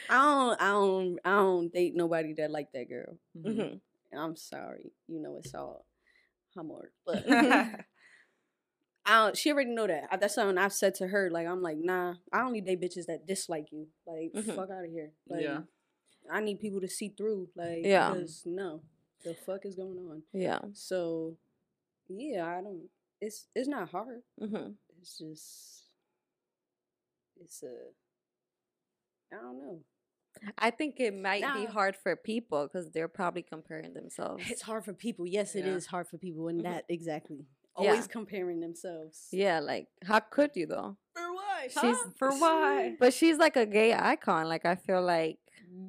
[0.09, 3.17] I don't, I don't, I don't date nobody that like that girl.
[3.37, 3.55] Mhm.
[3.55, 3.79] Mhm.
[4.17, 5.85] I'm sorry, you know it's all
[6.53, 7.25] humor, but.
[9.07, 10.19] I don't, she already know that.
[10.19, 11.29] That's something I've said to her.
[11.29, 13.85] Like I'm like, nah, I only date bitches that dislike you.
[14.07, 14.55] Like Mhm.
[14.55, 15.11] fuck out of here.
[15.29, 15.59] Like, Yeah.
[16.31, 17.49] I need people to see through.
[17.55, 18.15] Like Yeah.
[18.45, 18.81] no,
[19.25, 20.23] the fuck is going on?
[20.33, 20.59] Yeah.
[20.73, 21.35] So,
[22.07, 22.87] yeah, I don't.
[23.19, 24.21] It's it's not hard.
[24.39, 24.71] hmm
[25.01, 25.83] It's just
[27.41, 27.73] it's a.
[29.33, 29.79] I don't know.
[30.57, 34.43] I think it might be hard for people because they're probably comparing themselves.
[34.49, 35.25] It's hard for people.
[35.25, 35.89] Yes, it is Yeah.
[35.91, 36.63] hard for people, and Mhm.
[36.63, 37.45] that exactly.
[37.79, 37.91] Yeah.
[37.91, 39.27] Always comparing themselves.
[39.31, 40.97] Yeah, like how could you though?
[41.15, 41.71] For what?
[41.71, 42.95] She's For why?
[42.99, 44.47] but she's like a gay icon.
[44.47, 45.39] Like I feel like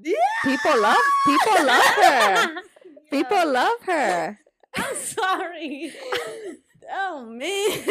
[0.02, 0.14] Yeah.
[0.44, 2.62] people love people love her.
[3.10, 4.38] People love her.
[4.76, 5.92] I'm sorry.
[6.92, 7.86] oh man.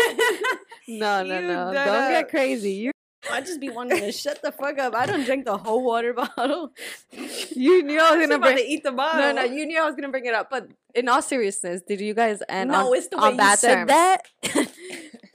[0.88, 1.74] No, no, You no.
[1.74, 2.72] dead Don't get crazy.
[2.74, 2.92] You
[3.32, 4.94] I just be wanting to shut the fuck up.
[4.94, 6.72] I don't drink the whole water bottle.
[7.12, 9.20] you knew I was gonna about to eat the bottle.
[9.20, 10.52] No, no, you knew I was gonna bring it up.
[10.52, 13.58] But in all seriousness, did you guys end no, on, it's the way you bad
[13.58, 14.22] said that.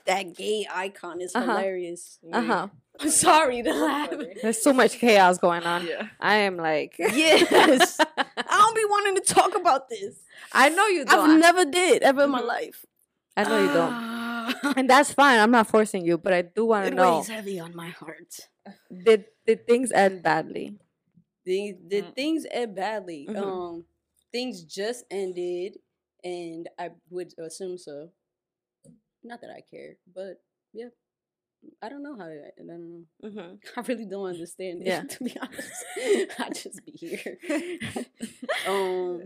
[0.07, 1.47] that gay icon is Uh-huh.
[1.57, 2.21] hilarious.
[2.33, 2.69] Uh-huh.
[3.01, 4.11] I'm sorry to laugh.
[4.43, 5.85] There's so much chaos going on.
[5.87, 6.09] Yeah.
[6.21, 7.99] I am like Yes.
[8.71, 10.17] I don't be wanting to talk about this.
[10.53, 11.31] I know you don't.
[11.31, 12.47] I've never did ever in my Mhm.
[12.47, 12.87] life.
[13.37, 13.93] I know you don't.
[13.93, 14.77] don't.
[14.79, 15.39] And that's fine.
[15.39, 17.03] I'm not forcing you, but I do want to know.
[17.03, 18.49] It know weighs heavy on my heart.
[19.05, 20.79] did did things end badly?
[21.45, 22.15] The the Mm.
[22.15, 23.27] things end badly.
[23.29, 23.37] Mhm.
[23.37, 23.85] Um,
[24.33, 25.79] things just ended,
[26.25, 28.13] and I would assume so.
[29.23, 30.43] Not that I care, but
[30.73, 30.89] yeah,
[31.83, 32.27] I don't know how.
[32.27, 33.03] It, I don't know.
[33.29, 33.55] Mm-hmm.
[33.77, 34.83] I really don't understand.
[34.85, 35.03] Yeah.
[35.03, 35.73] it, to be honest,
[36.39, 37.39] I just be here.
[38.69, 39.23] um,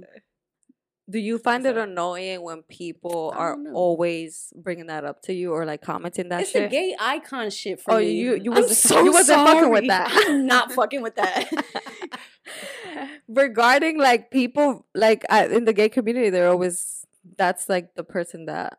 [1.09, 3.73] Do you find it annoying when people are know.
[3.75, 6.71] always bringing that up to you or like commenting that it's shit?
[6.71, 8.13] the gay icon shit for Oh, me.
[8.13, 10.09] you- you wasn't- so you wasn't fucking with that.
[10.29, 11.51] I'm not fucking with that.
[13.29, 17.05] Regarding like people like in the gay community, they're always
[17.37, 18.79] that's like the person that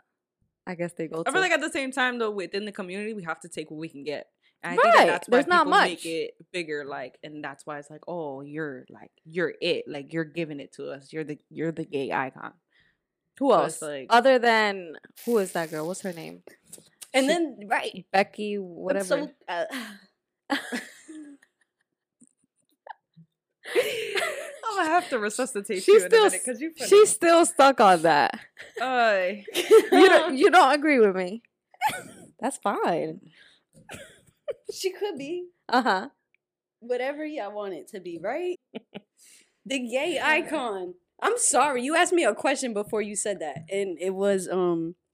[0.68, 1.24] I guess they go.
[1.26, 3.70] I feel like at the same time though, within the community, we have to take
[3.72, 4.28] what we can get.
[4.64, 5.90] And I think Right, that that's why there's not much.
[5.90, 10.12] make it bigger, like, and that's why it's like, oh, you're like, you're it, like,
[10.12, 11.14] you're giving it to us.
[11.14, 12.54] You're the, you're the gay icon.
[13.38, 13.82] who so else?
[13.82, 14.96] like- Other than
[15.26, 15.86] who is that girl?
[15.88, 16.42] What's her name?
[17.14, 19.06] and She- then right, Becky, whatever.
[19.06, 19.66] So, uh,
[24.78, 26.72] I'm gonna have to resuscitate She's you in a still minute because you.
[26.78, 26.90] funny.
[26.90, 28.40] She's still stuck on that.
[28.82, 29.22] Uh,
[29.92, 31.42] You don't, you don't agree with me.
[32.40, 33.22] That's fine.
[34.74, 36.10] she could be Uh huh.
[36.80, 38.60] whatever y'all want it to be, right?
[39.66, 40.94] the gay icon.
[41.22, 44.96] I'm sorry, you asked me a question before you said that, and it was um.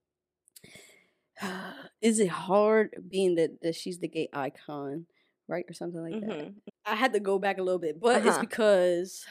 [2.01, 5.05] Is it hard being that, that she's the gay icon,
[5.47, 6.29] right, or something like that?
[6.29, 6.53] Mhm.
[6.85, 8.39] I had to go back a little bit, but it's Uh-huh.
[8.41, 9.23] because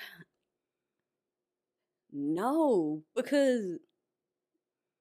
[2.12, 3.78] no, because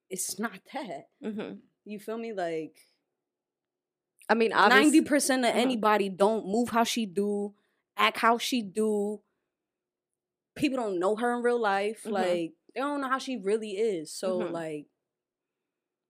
[0.09, 1.07] it's not that.
[1.23, 1.59] Mhm.
[1.85, 2.33] You feel me?
[2.33, 2.77] Like
[4.27, 5.59] I mean, ninety percent of uh-huh.
[5.59, 7.53] anybody don't move how she do,
[7.97, 9.21] act how she do.
[10.55, 12.03] People don't know her in real life.
[12.03, 12.11] Mhm.
[12.11, 14.11] Like they don't know how she really is.
[14.13, 14.51] So Mhm.
[14.51, 14.85] like,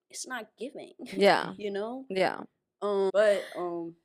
[0.10, 0.94] it's not giving.
[1.00, 2.06] yeah, you know.
[2.10, 2.42] yeah.
[2.82, 3.96] Um, but um,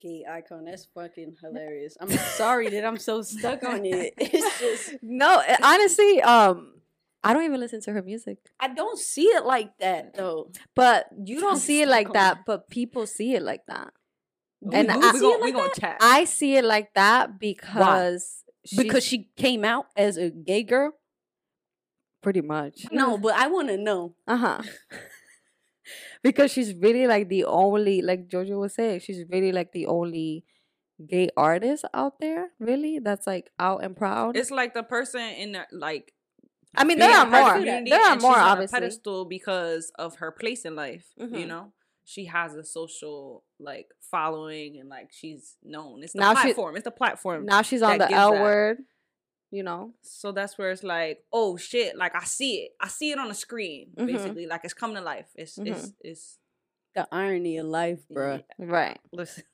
[0.00, 0.64] gay icon.
[0.64, 1.96] That's fucking hilarious.
[2.00, 4.14] I'm sorry that I'm so stuck on it.
[4.18, 6.74] It's just No, eh, honestly, um,
[7.24, 8.38] I don't even listen to her music.
[8.60, 10.50] I don't see it like that though.
[10.74, 13.92] But you don't see it like that, but people see it like that.
[14.60, 15.80] we, And we, I- we, See it gonna, we like gonna that?
[15.80, 15.96] chat.
[16.00, 18.44] I see it like that because
[18.76, 20.92] Because she came out as a gay girl.
[22.22, 24.14] pretty much No, but I want to know.
[24.26, 24.62] uh huh.
[26.22, 30.44] Because she's really like the only, like Jojo was saying, she's really like the only
[31.08, 32.50] gay artist out there.
[32.58, 34.36] Really, that's like out and proud.
[34.36, 36.12] It's like the person in the like.
[36.76, 37.84] I mean, there are part of the more.
[37.86, 41.06] There are more, she's on a pedestal because of her place in life.
[41.16, 41.46] You Mhm.
[41.48, 41.72] know,
[42.04, 46.02] she has a social like following and like she's known.
[46.02, 46.76] It's the Now she- platform.
[46.76, 47.46] it's the platform.
[47.46, 48.78] now she's on the L that.
[49.50, 49.56] Word.
[49.56, 52.72] You know, So that's where it's like, oh shit, like I see it.
[52.80, 53.90] I see it on the screen.
[53.96, 54.06] Mhm.
[54.06, 55.26] Basically, like it's coming to life.
[55.34, 56.38] It's it's it's.
[56.94, 58.42] The irony of life, bruh.
[58.58, 58.98] right?
[59.12, 59.44] Listen.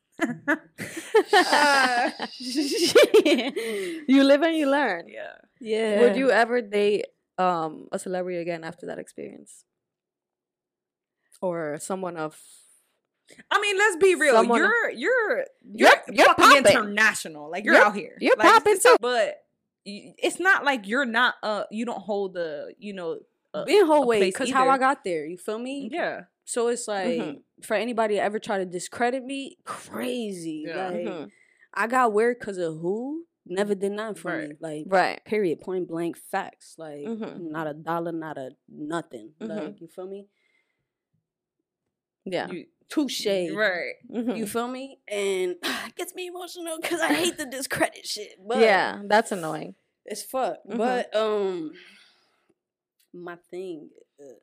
[1.33, 5.07] Uh, You live and you learn.
[5.09, 5.35] yeah.
[5.61, 6.01] yeah.
[6.01, 9.65] Would you ever date um a celebrity again after that experience?
[11.43, 12.39] Or someone of
[13.51, 14.35] I mean, let's be real.
[14.35, 16.77] Someone- you're you're You're- you're, you're fucking popping.
[16.79, 17.51] international.
[17.51, 18.17] Like you're You're- out here.
[18.21, 18.97] you're Like, popping it's not- too.
[19.01, 19.44] But y-
[19.85, 21.35] it's not like you're not.
[21.43, 22.75] Uh, you don't hold the.
[22.79, 23.19] You know.
[23.53, 24.69] Uh, Being whole a way, because how.
[24.69, 25.89] I got there, you feel me?
[25.93, 26.23] yeah.
[26.47, 27.43] So it's like Mhm.
[27.63, 30.65] for anybody to ever try to discredit me, crazy.
[30.67, 30.91] Yeah.
[30.91, 31.31] Like Mhm.
[31.73, 34.55] I got weird because of who never did nothing for me.
[34.61, 35.25] Like right?
[35.25, 36.75] period, point blank facts.
[36.77, 37.51] Like Mhm.
[37.51, 39.35] not a dollar, not a nothing.
[39.41, 39.49] Mhm.
[39.49, 40.27] Like you feel me?
[42.25, 42.51] Yeah.
[42.51, 43.27] You, Touche.
[43.27, 43.95] right.
[44.11, 44.37] Mhm.
[44.39, 44.99] You feel me?
[45.09, 48.37] And it gets me emotional because I hate the discredit shit.
[48.47, 49.75] But yeah, that's annoying.
[50.05, 50.59] it's fuck.
[50.69, 50.77] Mhm.
[50.79, 51.73] But um,
[53.13, 53.91] my thing
[54.21, 54.39] uh,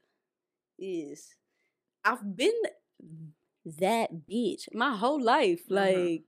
[0.77, 1.29] is,
[2.03, 2.59] I've been
[3.79, 5.61] that bitch my whole life.
[5.69, 5.75] Mhm.
[5.75, 6.25] Like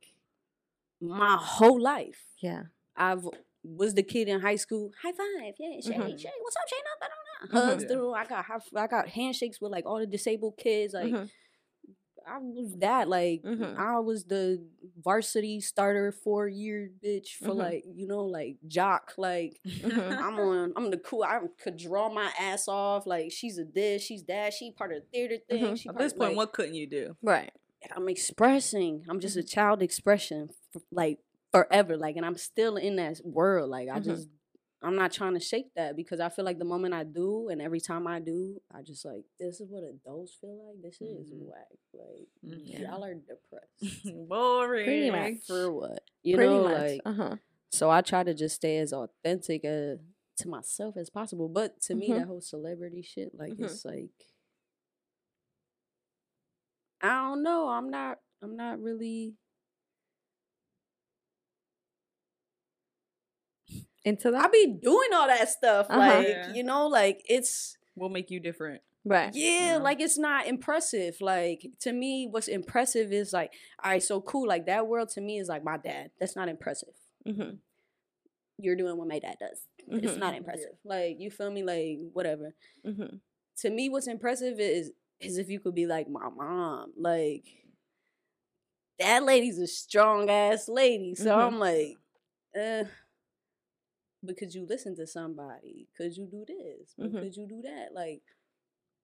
[1.02, 2.24] my whole life.
[2.40, 2.64] Yeah.
[2.96, 3.28] I've
[3.66, 4.92] was the kid in high school.
[5.02, 6.20] High five, yeah, Shay, Mhm.
[6.20, 6.92] Shay, what's up, Shaina?
[7.02, 7.62] I don't know.
[7.72, 7.90] Hugs Yeah.
[7.90, 8.14] through.
[8.14, 10.94] I got high- I got handshakes with like all the disabled kids.
[10.94, 11.30] Like Mhm.
[12.28, 13.08] I was that.
[13.10, 13.78] Like Mhm.
[13.78, 14.64] I was the
[15.02, 17.56] varsity starter four year bitch for Mhm.
[17.58, 19.14] like you know like jock.
[19.18, 20.18] Like Mhm.
[20.18, 20.74] I'm on.
[20.76, 21.24] I'm the cool.
[21.24, 23.06] I could draw my ass off.
[23.06, 24.54] Like she's a this, she's that.
[24.54, 25.64] She part of the theater thing.
[25.64, 25.78] Mhm.
[25.78, 27.16] She At this point, like, what couldn't you do?
[27.22, 27.52] Right.
[27.96, 29.06] I'm expressing.
[29.10, 30.50] I'm just a child expression,
[30.92, 31.20] like
[31.52, 31.98] forever.
[31.98, 33.70] Like, and I'm still in that world.
[33.70, 34.04] Like, I Mhm.
[34.06, 34.30] just,
[34.84, 37.62] I'm not trying to shake that because I feel like the moment I do, and
[37.62, 40.82] every time I do, I just like, this is what adults feel like.
[40.82, 41.48] This is Mhm.
[41.48, 41.68] whack.
[41.94, 44.06] Like, y'all are depressed.
[44.30, 44.86] Boring.
[44.86, 45.46] Pretty much.
[45.48, 46.04] For what?
[46.24, 46.78] You Pretty know, much.
[46.82, 47.36] like, uh huh.
[47.72, 49.96] so I try to just stay as authentic uh,
[50.38, 51.48] to myself as possible.
[51.48, 52.16] But to me, Mhm.
[52.16, 53.66] that whole celebrity shit, like, Mhm.
[53.66, 54.12] it's like,
[57.02, 57.68] I don't know.
[57.68, 58.20] I'm not.
[58.42, 59.36] I'm not really.
[64.06, 64.46] Into that.
[64.46, 65.88] I be doing all that stuff.
[65.90, 65.98] Uh-huh.
[66.00, 66.54] Like, Yeah.
[66.54, 68.82] you know, like it's will make you different?
[69.06, 69.34] right.
[69.36, 69.78] yeah, Yeah.
[69.78, 71.18] like it's not impressive.
[71.22, 74.48] Like to me, what's impressive is like, all right, so cool.
[74.48, 76.12] Like that world to me is like my dad.
[76.20, 76.94] That's not impressive.
[77.28, 77.56] Mm-hmm.
[78.60, 79.68] You're doing what my dad does.
[79.88, 80.20] It's Mhm.
[80.20, 80.72] not impressive.
[80.84, 81.64] Like you feel me?
[81.64, 82.56] Like whatever.
[82.86, 83.18] Mm-hmm.
[83.62, 86.92] To me, what's impressive is is if you could be like my mom.
[86.98, 87.46] Like
[89.00, 91.16] that lady's a strong ass lady.
[91.16, 91.38] So Mhm.
[91.48, 91.98] I'm like,
[92.60, 92.84] uh
[94.24, 95.88] but could you listen to somebody?
[95.98, 96.96] Could you do this?
[97.00, 97.20] Mhm.
[97.22, 97.94] Could you do that?
[97.94, 98.24] Like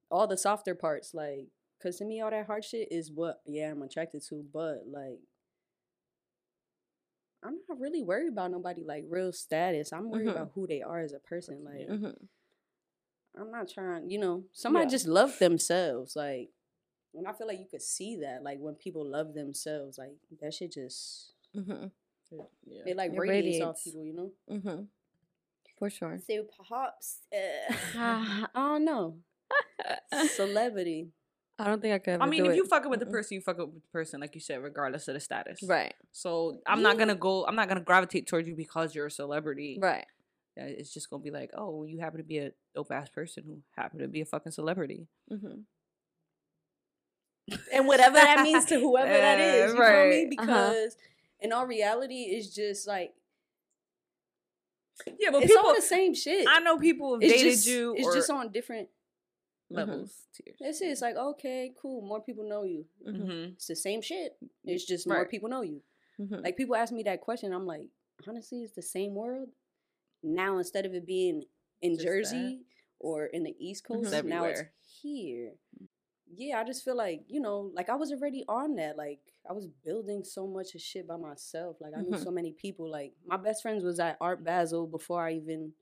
[0.10, 1.50] all the softer parts, like,
[1.82, 5.20] cause to me all that hard shit is what yeah I'm attracted to, but like
[7.42, 9.94] I'm not really worried about nobody like real status.
[9.94, 10.32] I'm worried Mhm.
[10.32, 11.64] about who they are as a person.
[11.64, 12.26] Like Mm-hmm.
[13.40, 14.90] I'm not trying, you know, somebody Yeah.
[14.90, 16.16] just love themselves.
[16.16, 16.52] Like
[17.14, 20.54] and I feel like you could see that, like when people love themselves, like that
[20.54, 21.88] shit just Mm-hmm.
[22.66, 22.84] Yeah.
[22.86, 24.88] it like It radiates off people, you know.
[25.80, 26.20] For sure.
[26.28, 29.16] So perhaps, uh, I don't know,
[30.36, 31.08] celebrity.
[31.58, 32.14] I don't think I could.
[32.16, 32.70] Ever I mean, do if you it.
[32.70, 35.20] fucking with the person, you fucking with the person, like you said, regardless of the
[35.20, 35.60] status.
[35.64, 35.94] Right.
[36.12, 37.46] So I'm not gonna go.
[37.46, 39.78] I'm not gonna gravitate towards you because you're a celebrity.
[39.82, 40.06] Right.
[40.56, 43.62] It's just gonna be like, oh, you happen to be a dope ass person who
[43.76, 45.08] happen to be a fucking celebrity.
[45.32, 45.62] Mm-hmm.
[47.74, 49.72] and whatever that means to whoever that is, Yeah, is.
[49.72, 49.90] You feel me?
[49.90, 50.30] right.
[50.30, 50.98] Because
[51.40, 53.14] in all reality, it's just like
[55.20, 55.68] Yeah, but it's people.
[55.68, 56.46] all the same shit.
[56.48, 58.90] I know people have it's dated just, you It's or just on different.
[59.70, 60.14] levels.
[60.36, 60.58] Tiers.
[60.60, 60.86] That's it.
[60.88, 62.02] It's like okay, cool.
[62.02, 62.86] More people know you.
[63.08, 63.22] Mm-hmm.
[63.22, 63.52] Mm-hmm.
[63.54, 64.38] It's the same shit.
[64.66, 65.82] It's just more people know you.
[66.20, 66.44] Mm-hmm.
[66.44, 67.88] Like people ask me that question, I'm like,
[68.28, 69.50] honestly, it's the same world.
[70.24, 71.44] Now instead of it being
[71.82, 72.60] in Just Jersey
[73.00, 74.04] or in the East Mhm.
[74.04, 74.62] Coast, now it's
[75.02, 75.54] here.
[76.36, 78.98] Yeah, I just feel like you know, like I was already on that.
[78.98, 79.20] Like
[79.50, 81.78] I was building so much of shit by myself.
[81.80, 82.24] Like I knew Mhm.
[82.24, 82.90] so many people.
[82.90, 85.74] Like my best friends was at Art Basel before I even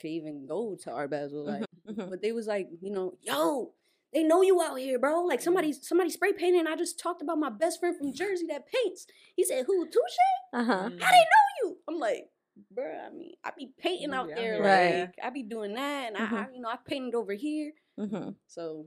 [0.00, 1.44] could even go to Art Basel.
[1.46, 2.08] Like, Mhm.
[2.08, 3.74] but they was like, you know, yo,
[4.12, 5.24] they know you out here, bro.
[5.24, 6.66] Like somebody, somebody spray painting.
[6.66, 9.06] I just talked about my best friend from Jersey that paints.
[9.36, 10.34] He said, "Who, Toushai?
[10.52, 10.82] Uh huh.
[10.82, 12.30] How they know you?" I'm like,
[12.74, 15.00] bruh, I mean, I be painting out Yeah, there, yeah.
[15.04, 16.54] like I be doing that, and I, I, Mhm.
[16.54, 17.72] you know, I painted over here.
[17.98, 18.30] Mm-hmm.
[18.46, 18.86] So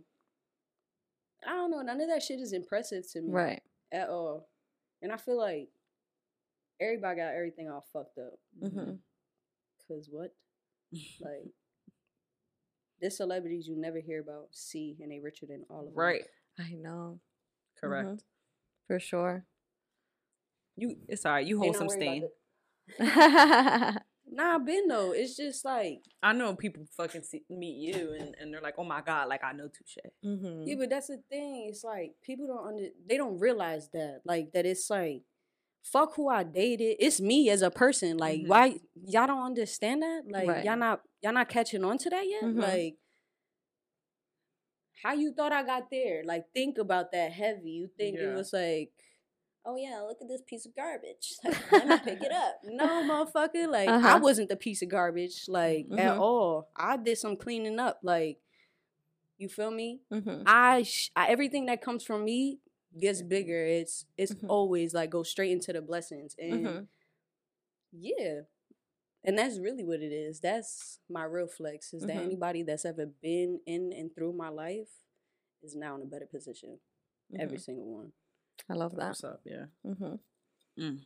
[1.48, 1.82] I don't know.
[1.82, 3.62] None of that shit is impressive to me Right.
[3.92, 4.48] at all.
[5.02, 5.70] And I feel like
[6.80, 8.40] everybody got everything all fucked up.
[8.62, 8.94] Mm-hmm.
[9.88, 10.34] Cause what?
[11.22, 11.52] Like
[13.02, 15.94] there's celebrities you never hear about, see, and they richer than all of them.
[15.96, 16.24] Right.
[16.60, 17.20] I know.
[17.80, 18.08] Correct.
[18.10, 18.20] Mhm.
[18.88, 19.46] For sure.
[20.76, 20.96] You.
[21.08, 21.46] It's alright.
[21.46, 22.28] You They hold some stain.
[24.36, 24.52] the- mm-hmm.
[24.52, 25.12] Nah, been though.
[25.12, 28.84] It's just like I know people fucking see, meet you and, and they're like, oh
[28.84, 30.10] my god, like I know Toushai.
[30.26, 30.64] Mm-hmm.
[30.68, 31.68] Yeah, but that's the thing.
[31.70, 34.22] It's like people don't under they don't realize that.
[34.26, 35.24] Like that it's like
[35.84, 36.96] fuck who I dated.
[37.00, 38.18] It's me as a person.
[38.18, 38.48] Like Mhm.
[38.48, 40.24] why y'all don't understand that?
[40.30, 40.66] Like Right.
[40.66, 42.44] y'all not y'all not catching on to that yet?
[42.44, 42.62] Mhm.
[42.62, 42.98] Like
[45.04, 46.24] how you thought I got there?
[46.24, 47.72] Like think about that heavy.
[47.72, 48.92] You think it was like
[49.66, 51.34] Oh yeah, look at this piece of garbage.
[51.44, 52.56] Like, let me pick it up.
[52.64, 53.68] No, motherfucker.
[53.70, 54.20] Like I Uh-huh.
[54.22, 56.20] wasn't the piece of garbage, like at Mhm.
[56.20, 56.70] all.
[56.76, 58.00] I did some cleaning up.
[58.04, 58.40] Like,
[59.38, 60.02] you feel me?
[60.12, 60.44] Mm-hmm.
[60.46, 62.60] I, sh- I everything that comes from me
[63.00, 63.66] gets bigger.
[63.66, 64.50] It's it's Mhm.
[64.50, 66.88] always like go straight into the blessings, and Mhm.
[67.92, 68.42] yeah,
[69.24, 70.40] and that's really what it is.
[70.42, 71.94] That's my real flex.
[71.94, 72.24] Is that Mhm.
[72.26, 74.90] anybody that's ever been in and through my life
[75.62, 76.80] is now in a better position.
[77.40, 77.62] Every Mhm.
[77.62, 78.14] single one.
[78.70, 79.10] I love that.
[79.10, 79.42] What's up?
[79.46, 79.66] Yeah.
[79.86, 80.16] Mm-hmm.
[80.82, 81.00] Mm.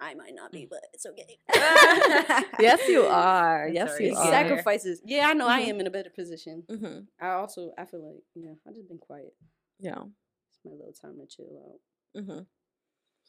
[0.00, 1.38] I might not be, but it's okay.
[2.60, 3.66] yes, you are.
[3.66, 4.00] That's yes, alright.
[4.02, 4.30] you You are.
[4.30, 5.00] Sacrifices.
[5.04, 5.68] Yeah, I know I Mhm.
[5.68, 6.64] am in a better position.
[6.68, 9.34] hmm I also I feel like yeah, I just been quiet.
[9.78, 10.02] Yeah.
[10.50, 11.80] It's my little time to chill
[12.16, 12.24] out.
[12.24, 12.40] hmm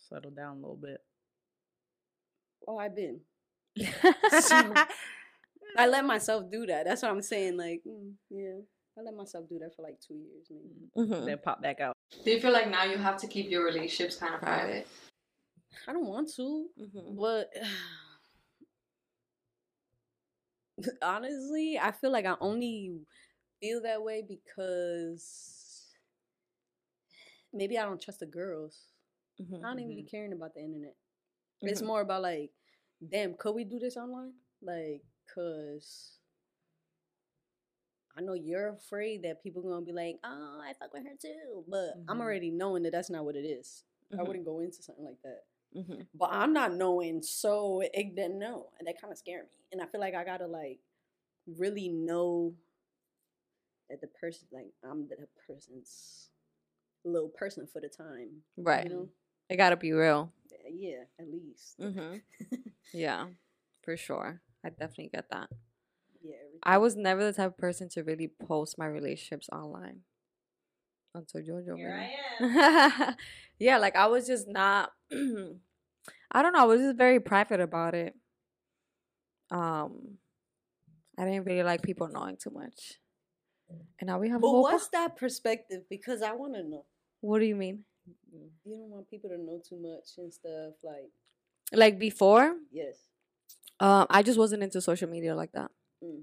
[0.10, 1.02] Settle down a little bit.
[2.68, 3.22] Oh, I've been.
[5.78, 6.86] I let myself do that.
[6.86, 7.58] That's what I'm saying.
[7.58, 8.60] Like, mm, yeah,
[8.98, 11.10] I let myself do that for like two years, maybe.
[11.10, 11.95] hmm Then pop back out.
[12.24, 14.88] Do you feel like now you have to keep your relationships kind of private?
[15.88, 17.52] I don't want to, hmm but
[21.02, 23.00] honestly, I feel like I only
[23.62, 25.94] feel that way because
[27.54, 28.94] maybe I don't trust the girls.
[29.38, 30.12] hmm I don't even be Mhm.
[30.12, 30.96] caring about the internet.
[31.62, 31.88] It's Mhm.
[31.88, 32.52] more about like,
[33.08, 34.34] damn, could we do this online?
[34.62, 35.04] Like,
[35.34, 36.15] cause
[38.18, 41.16] I know you're afraid that people are gonna be like, oh, I fuck with her
[41.22, 42.22] too, but I'm Mhm.
[42.22, 43.84] already knowing that that's not what it is.
[44.14, 44.28] I Mhm.
[44.28, 45.46] wouldn't go into something like that.
[45.74, 49.66] hmm But I'm not knowing, so it didn't know, and that kind of scared me.
[49.74, 50.80] And I feel like I gotta like
[51.46, 52.56] really know
[53.90, 56.30] that the person, like, I'm the person's
[57.04, 58.44] little person for the time.
[58.58, 58.84] Right.
[58.86, 59.10] You know?
[59.50, 60.32] It gotta be real.
[60.70, 61.76] Yeah, at least.
[61.78, 62.18] hmm
[62.94, 63.28] Yeah,
[63.84, 64.42] for sure.
[64.64, 65.50] I definitely get that.
[66.26, 66.36] Yeah.
[66.36, 66.60] everything.
[66.64, 70.02] I was never the type of person to really post my relationships online
[71.14, 71.78] until Jojo.
[71.78, 72.10] Here
[72.42, 73.16] I me.
[73.60, 74.92] yeah, like I was just not.
[75.12, 76.62] I don't know.
[76.62, 78.14] I was just very private about it.
[79.52, 80.18] Um,
[81.18, 83.00] I didn't really like people knowing too much.
[84.00, 85.84] And now we have But po- what's that perspective?
[85.90, 86.86] Because I want to know.
[87.22, 87.86] what do you mean?
[88.32, 90.74] You don't want people to know too much and stuff.
[90.84, 91.10] Like,
[91.74, 92.96] Like before, yes,
[93.80, 95.72] um, I just wasn't into social media like that.
[96.04, 96.22] Mm.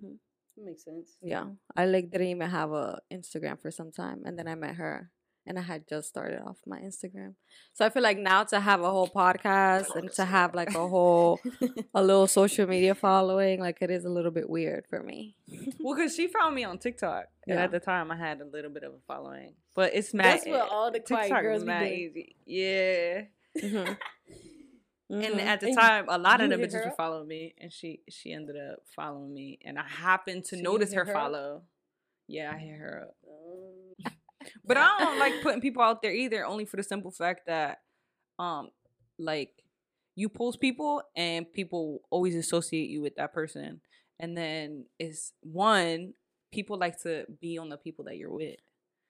[0.00, 0.14] hmm
[0.56, 1.16] that makes sense.
[1.20, 1.46] Yeah,
[1.76, 5.10] I like didn't even have a Instagram for some time, and then I met her,
[5.46, 7.34] and I had just started off my Instagram.
[7.72, 10.86] So I feel like now to have a whole podcast and to have like a
[10.88, 11.40] whole
[11.94, 15.34] a little social media following, like it is a little bit weird for me.
[15.80, 17.26] Well, because she found me on TikTok.
[17.48, 17.64] And Yeah.
[17.64, 19.54] at the time, I had a little bit of a following.
[19.74, 20.36] But it's mad.
[20.36, 21.92] That's what all the quiet TikTok girls is be doing.
[21.92, 22.36] easy.
[22.46, 23.22] Yeah.
[25.10, 27.54] hmm And at the And time, a lot of the bitches her were following me,
[27.58, 31.04] and she she ended up following me, and I happened to So you notice her,
[31.04, 31.62] her follow.
[32.26, 34.06] Yeah, I hit her up, Um,
[34.64, 37.82] but I don't like putting people out there either, only for the simple fact that,
[38.38, 38.70] um,
[39.18, 39.52] like
[40.16, 43.80] you post people, and people always associate you with that person,
[44.18, 46.14] and then it's one
[46.52, 48.56] people like to be on the people that you're with.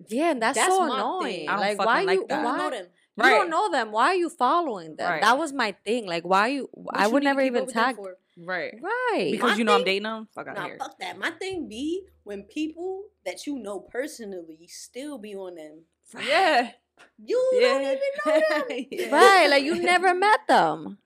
[0.09, 1.25] Yeah, and that's, That's so annoying.
[1.41, 1.49] thing.
[1.49, 2.27] I don't like, fucking why like you?
[2.29, 2.43] that.
[2.45, 2.83] Why?
[3.17, 3.33] Don't know them.
[3.33, 3.93] You don't know them.
[3.93, 5.11] Why are you following them?
[5.11, 5.23] Right.
[5.23, 6.07] That was my thing.
[6.07, 6.69] Like, why you?
[6.73, 7.97] What I you would never even up with them tag.
[8.37, 8.75] Right.
[8.83, 9.29] Right.
[9.31, 10.29] Because My you know I'm dating them.
[10.35, 10.77] Fuck out Nah, here.
[10.79, 11.19] fuck that.
[11.19, 15.83] My thing be when people that you know personally still be on them.
[16.27, 16.71] Yeah.
[17.19, 17.69] You Yeah.
[17.69, 18.87] don't even know them.
[18.91, 19.09] Yeah.
[19.17, 19.51] right.
[19.51, 20.99] Like you never met them.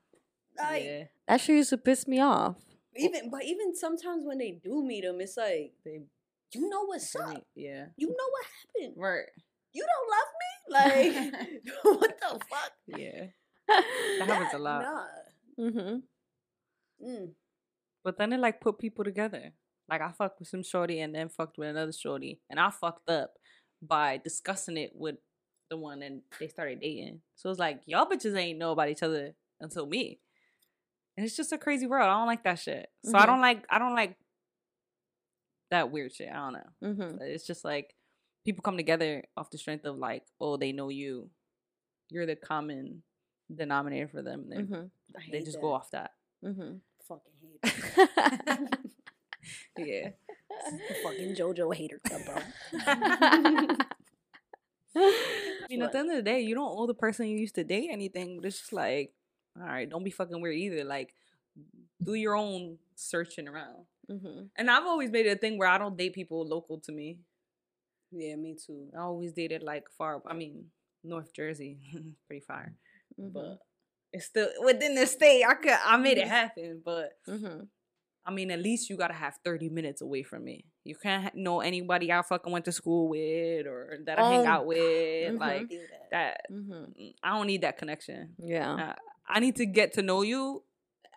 [0.58, 1.04] Like, yeah.
[1.26, 2.56] That shit used to piss me off.
[2.96, 6.00] even but even sometimes when they do meet them, it's like They,
[6.52, 7.42] you know what's up.
[7.54, 7.86] yeah.
[7.96, 8.94] You know what happened.
[8.98, 9.26] Right.
[9.78, 10.52] You don't love me.
[10.70, 11.62] Like
[12.00, 12.72] what the fuck?
[12.86, 13.26] Yeah.
[13.68, 14.82] That happens a lot.
[14.82, 15.64] Nah.
[15.70, 17.06] mm-hmm.
[17.06, 17.30] Mm.
[18.04, 19.52] But then it like put people together.
[19.88, 22.40] Like I fucked with some shorty and then fucked with another shorty.
[22.50, 23.34] And I fucked up
[23.80, 25.16] by discussing it with
[25.70, 27.20] the one and they started dating.
[27.36, 30.18] So it's like y'all bitches ain't know about each other until me.
[31.16, 32.08] And it's just a crazy world.
[32.08, 32.88] I don't like that shit.
[33.04, 33.26] So I Mhm.
[33.26, 34.16] don't like I don't like
[35.70, 36.30] that weird shit.
[36.30, 36.70] I don't know.
[36.84, 37.22] Mm-hmm.
[37.22, 37.94] It's just like
[38.48, 41.28] people come together off the strength of like, oh, they know you.
[42.08, 43.02] You're the common
[43.54, 44.46] denominator for them.
[44.48, 44.86] They, Mm-hmm.
[45.30, 45.60] They just that.
[45.60, 46.12] go off that.
[46.42, 46.76] Mm-hmm.
[47.06, 47.32] Fucking
[47.62, 48.68] hate.
[49.78, 50.10] Yeah.
[51.04, 52.36] Fucking JoJo hater club, bro.
[54.96, 57.54] I mean, at the end of the day, you don't owe the person you used
[57.56, 59.12] to date anything, but it's just like,
[59.58, 60.84] all right, don't be fucking weird either.
[60.84, 61.14] Like,
[62.02, 63.84] do your own searching around.
[64.10, 64.46] mm-hmm.
[64.56, 67.18] And I've always made it a thing where I don't date people local to me.
[68.10, 68.88] Yeah, me too.
[68.96, 70.66] I always dated like far, I mean,
[71.04, 71.78] North Jersey,
[72.26, 72.74] pretty far,
[73.20, 73.32] Mm-hmm.
[73.32, 73.58] but
[74.12, 75.44] it's still within the state.
[75.44, 77.64] I could, I made it happen, but Mm-hmm.
[78.26, 80.66] I mean, at least you gotta have 30 minutes away from me.
[80.84, 84.46] You can't ha- know anybody I fucking went to school with or that I hang
[84.46, 84.78] Oh, out with.
[84.78, 85.38] mhm.
[85.40, 86.10] Like that.
[86.10, 86.40] that.
[86.52, 86.72] Mm-hmm.
[87.02, 88.34] mm, I don't need that connection.
[88.38, 88.74] Yeah.
[88.74, 88.94] Uh,
[89.26, 90.62] I need to get to know you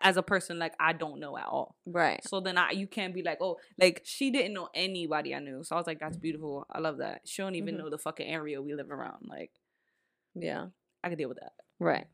[0.03, 1.75] as a person like I don't know at all.
[1.85, 2.21] Right.
[2.27, 5.63] So then I you can't be like, oh, like she didn't know anybody I knew.
[5.63, 6.65] So I was like, that's beautiful.
[6.71, 7.21] I love that.
[7.25, 7.79] She don't even Mhm.
[7.79, 9.27] know the fucking area we live around.
[9.27, 9.51] Like
[10.35, 10.67] Yeah.
[11.03, 11.53] I could deal with that.
[11.79, 12.07] Right.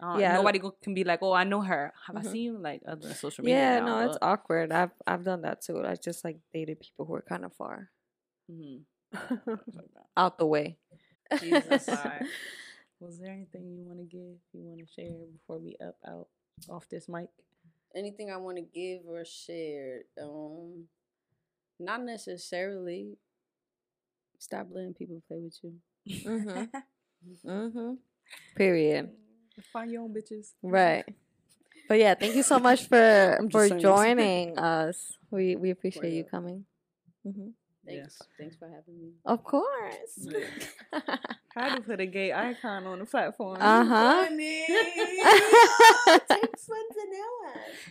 [0.00, 1.92] Uh, Yeah, nobody go, can be like, oh, I know her.
[2.06, 2.30] Have I Mhm.
[2.32, 3.58] seen you like other social media?
[3.58, 3.78] Yeah.
[3.80, 4.72] now, No, it's awkward.
[4.72, 5.82] I've I've done that too.
[5.84, 7.90] I just like dated people who are kind of far
[8.50, 8.84] Mhm.
[10.16, 10.78] out the way.
[11.40, 11.88] Jesus.
[13.00, 14.38] Was there anything you want to give?
[14.52, 16.28] You want to share before we up out
[16.68, 17.28] off this mic?
[17.94, 20.02] Anything I want to give or share?
[20.20, 20.84] Um,
[21.78, 23.16] not necessarily.
[24.38, 25.72] Stop letting people play with you.
[26.08, 27.48] Mm-hmm.
[27.48, 27.92] mm-hmm.
[28.56, 29.10] Period.
[29.72, 30.52] Find your own bitches.
[30.62, 31.04] Right.
[31.88, 35.16] But yeah, thank you so much for for joining us.
[35.30, 36.30] We we appreciate you up.
[36.30, 36.64] coming.
[37.22, 37.50] hmm
[37.86, 38.22] Thanks.
[38.38, 39.10] Thanks for having me.
[39.26, 40.26] Of course.
[41.54, 43.58] How to put a gay icon on the platform?
[43.60, 44.26] Uh huh.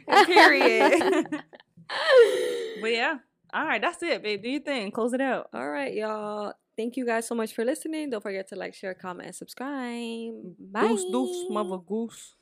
[0.26, 1.26] Period.
[2.82, 3.16] but yeah.
[3.54, 4.42] All right, that's it, babe.
[4.44, 4.92] Do your thing.
[4.92, 5.48] Close it out.
[5.54, 6.54] All right, y'all.
[6.76, 8.10] Thank you guys so much for listening.
[8.10, 10.34] Don't forget to like, share, comment, and subscribe.
[10.60, 10.88] Bye.
[10.88, 12.36] Goose, goose, mother goose.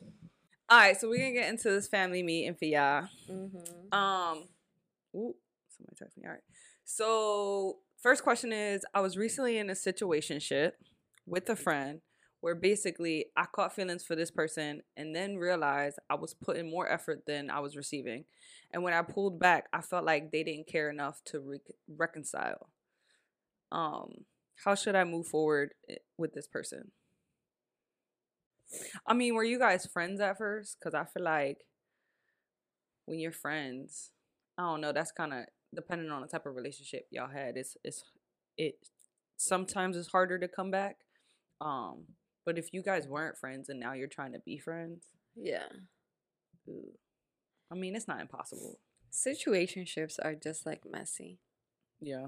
[0.69, 3.07] All right, so we're gonna get into this family meeting for y'all.
[3.29, 3.93] Mm-hmm.
[3.93, 4.47] Um,
[5.15, 5.35] ooh,
[5.69, 6.23] somebody text me.
[6.25, 6.41] All right.
[6.85, 10.71] So first question is, I was recently in a situationship
[11.25, 12.01] with a friend
[12.41, 16.89] where basically I caught feelings for this person and then realized I was putting more
[16.89, 18.25] effort than I was receiving.
[18.71, 22.69] And when I pulled back, I felt like they didn't care enough to re- reconcile.
[23.71, 24.25] Um,
[24.65, 25.73] how should I move forward
[26.17, 26.91] with this person?
[29.05, 30.77] I mean, were you guys friends at first?
[30.79, 31.65] Because I feel like
[33.05, 34.11] when you're friends,
[34.57, 34.93] I don't know.
[34.93, 37.57] That's kind of depending on the type of relationship y'all had.
[37.57, 38.03] It's it's
[38.57, 38.75] it
[39.37, 40.97] sometimes it's harder to come back.
[41.61, 42.05] Um,
[42.45, 45.05] but if you guys weren't friends and now you're trying to be friends,
[45.35, 45.69] Yeah.
[46.69, 46.93] ooh,
[47.71, 48.79] I mean, it's not impossible.
[49.11, 51.39] Situationships are just like messy.
[52.01, 52.27] Yeah,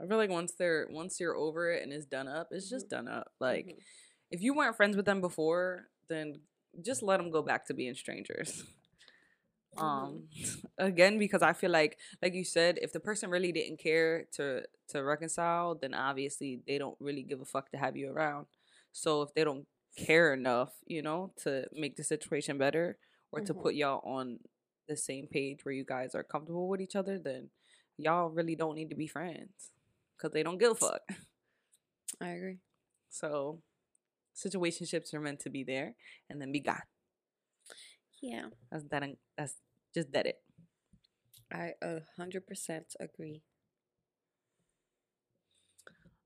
[0.00, 2.88] I feel like once they're once you're over it and it's done up, it's just
[2.88, 3.32] done up.
[3.40, 3.82] Like Mhm.
[4.30, 6.42] if you weren't friends with them before, then
[6.82, 8.64] just let them go back to being strangers.
[9.78, 10.28] um
[10.78, 14.62] again because i feel like like you said if the person really didn't care to
[14.88, 18.46] to reconcile then obviously they don't really give a fuck to have you around
[18.92, 19.66] so if they don't
[19.96, 22.98] care enough you know to make the situation better
[23.32, 23.62] or to Mhm.
[23.62, 24.38] put y'all on
[24.88, 27.50] the same page where you guys are comfortable with each other then
[27.98, 29.72] y'all really don't need to be friends
[30.16, 31.02] because they don't give a fuck
[32.20, 32.58] I agree.
[33.10, 33.62] so
[34.34, 35.94] situationships are meant to be there
[36.30, 36.82] and then be gone
[38.20, 38.50] Yeah.
[38.70, 39.02] that's that
[39.36, 39.56] that's
[39.94, 40.42] just that it
[41.50, 43.42] I a hundred percent agree.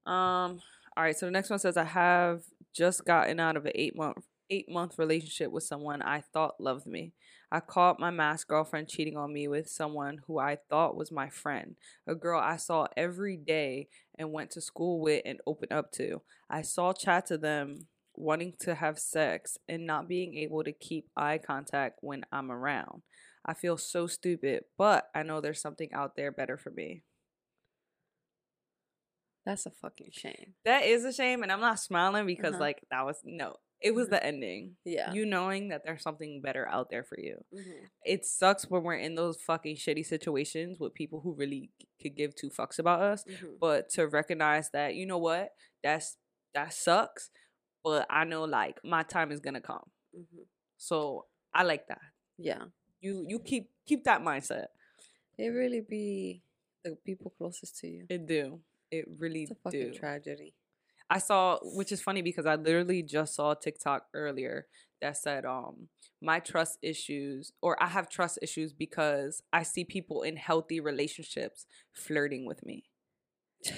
[0.07, 0.61] Um.
[0.97, 1.17] All right.
[1.17, 2.43] So the next one says, I have
[2.77, 6.87] just gotten out of an eight month eight month relationship with someone I thought loved
[6.87, 7.13] me.
[7.51, 11.29] I caught my mask girlfriend cheating on me with someone who I thought was my
[11.29, 15.91] friend, a girl I saw every day and went to school with and opened up
[15.93, 16.23] to.
[16.51, 21.09] I saw chats of them wanting to have sex and not being able to keep
[21.17, 23.03] eye contact when I'm around.
[23.45, 27.03] I feel so stupid, but I know there's something out there better for me.
[29.47, 30.55] That's a fucking shame.
[30.65, 32.61] That is a shame, and I'm not smiling because Uh-huh.
[32.61, 33.57] like that was no.
[33.81, 34.11] It was Mhm.
[34.11, 34.77] the ending.
[34.85, 35.13] Yeah.
[35.13, 37.45] You knowing that there's something better out there for you.
[37.55, 37.85] mm-hmm.
[38.05, 41.71] It sucks when we're in those fucking shitty situations with people who really
[42.03, 43.23] could give two fucks about us.
[43.25, 43.57] Mm-hmm.
[43.61, 46.17] But to recognize that, you know what, that's
[46.55, 47.31] that sucks.
[47.85, 49.91] But I know like my time is gonna come.
[50.17, 50.43] Mm-hmm.
[50.79, 52.01] So I like that.
[52.39, 52.65] Yeah.
[53.01, 54.69] You you keep keep that mindset.
[55.39, 56.43] It really be
[56.83, 58.07] the people closest to you.
[58.09, 58.63] It do.
[58.91, 59.99] It really It's a fucking do.
[59.99, 60.55] tragedy.
[61.09, 64.67] I saw, which is funny because I literally just saw a TikTok earlier
[65.01, 65.89] that said, um,
[66.21, 71.67] my trust issues, or I have trust issues because I see people in healthy relationships
[71.93, 72.85] flirting with me.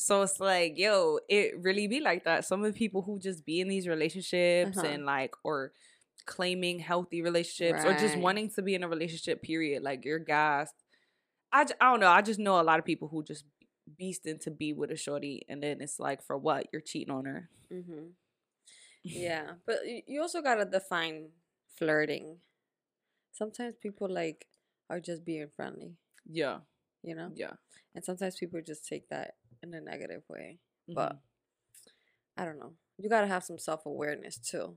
[0.00, 2.44] So it's like, yo, it really be like that.
[2.44, 4.86] Some of the people who just be in these relationships Uh-huh.
[4.86, 5.72] and like, or
[6.24, 9.82] claiming healthy relationships or just wanting to be in a relationship, period.
[9.82, 10.74] Like, you're gassed.
[11.50, 12.10] I, j- I don't know.
[12.10, 13.44] I just know a lot of people who just
[14.00, 17.24] beasting to be with a shorty and then it's like for what you're cheating on
[17.24, 18.08] her Mm-hmm.
[19.04, 19.76] Yeah, but
[20.06, 21.30] you also gotta define
[21.78, 22.38] flirting.
[23.32, 24.46] Sometimes people like
[24.90, 26.58] are just being friendly, yeah
[27.02, 27.52] you know, yeah
[27.94, 30.58] and sometimes people just take that in a negative way.
[30.88, 30.94] Mhm.
[30.94, 31.18] But
[32.36, 32.72] I don't know.
[32.98, 34.76] You gotta have some self awareness too.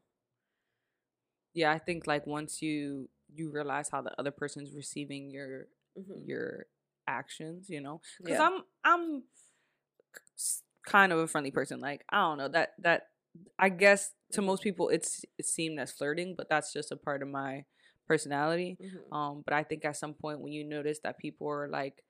[1.53, 5.67] yeah i think like once you you realize how the other person's receiving your
[5.99, 6.23] Mm-hmm.
[6.25, 6.67] your
[7.05, 8.47] actions you know because Yeah.
[8.47, 9.23] i'm i'm
[10.85, 13.03] kind of a friendly person like i don't know that that
[13.59, 17.21] i guess to most people it's it's seen as flirting but that's just a part
[17.21, 17.63] of my
[18.07, 19.13] personality Mm-hmm.
[19.15, 22.03] um but i think at some point when you notice that people are like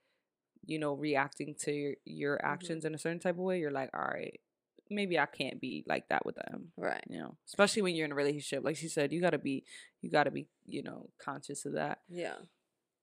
[0.65, 2.51] you know reacting to your, your Mm-hmm.
[2.53, 4.39] actions in a certain type of way you're like all right
[4.89, 7.03] maybe i can't be like that with them Right.
[7.09, 9.63] you know especially when you're in a relationship like she said you got to be
[10.01, 12.35] you got to be you know conscious of that Yeah.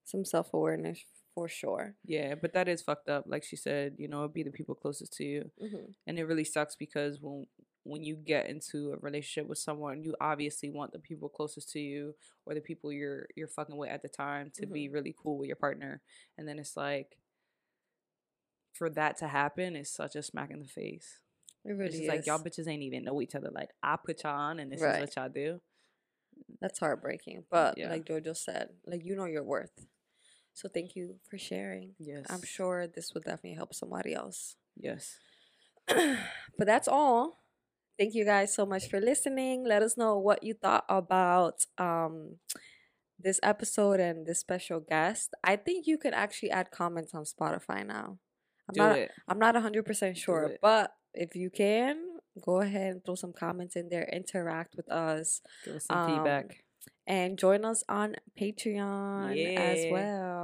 [0.05, 0.99] Some self awareness
[1.35, 1.95] for sure.
[2.05, 5.13] yeah but that is fucked up like she said you know be the people closest
[5.13, 5.91] to you Mm-hmm.
[6.07, 7.45] and it really sucks because when
[7.83, 11.79] when you get into a relationship with someone, you obviously want the people closest to
[11.79, 12.13] you
[12.45, 15.47] or the people you're you're fucking with at the time to be really cool with
[15.47, 16.01] your partner.
[16.37, 17.17] And then it's like
[18.73, 21.19] for that to happen is such a smack in the face.
[21.65, 22.07] It It's really just is.
[22.09, 23.49] like y'all bitches ain't even know each other.
[23.51, 24.95] Like I put y'all on and this Right.
[24.95, 25.61] is what y'all do.
[26.61, 27.45] That's heartbreaking.
[27.49, 27.89] But Yeah.
[27.89, 29.85] like Jojo said, like you know your worth.
[30.59, 31.93] So thank you for sharing.
[31.99, 32.25] Yes.
[32.29, 34.57] I'm sure this will definitely help somebody else.
[34.75, 35.17] Yes.
[35.87, 37.37] but that's all.
[37.97, 39.65] Thank you guys so much for listening.
[39.65, 42.39] Let us know what you thought about um
[43.17, 45.33] this episode and this special guest.
[45.45, 48.17] I think you can actually add comments on Spotify now.
[48.67, 49.11] I'm Do not it.
[49.29, 51.95] I'm not 100% sure, but if you can,
[52.41, 56.15] go ahead and throw some comments in there, interact with us, Give us some um,
[56.15, 56.63] feedback.
[57.07, 60.38] and join us on Patreon as well.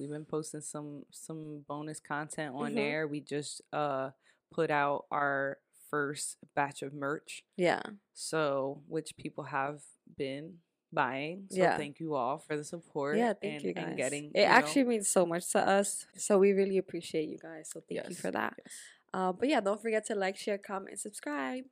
[0.00, 2.74] We've been posting some some bonus content on Mhm.
[2.74, 3.06] there.
[3.06, 4.10] We just uh
[4.52, 5.58] put out our
[5.90, 7.44] first batch of merch.
[7.56, 7.82] Yeah.
[8.14, 9.82] So which people have
[10.16, 10.58] been
[10.92, 11.46] buying.
[11.50, 11.76] So Yeah.
[11.76, 13.16] thank you all for the support.
[13.18, 13.84] Yeah, thank and, you guys.
[13.88, 16.06] And getting it you know, actually means so much to us.
[16.16, 17.70] So we really appreciate you guys.
[17.70, 18.54] So thank you for that.
[18.58, 18.74] yes.
[19.12, 21.64] Uh, but yeah, don't forget to like, share, comment, subscribe.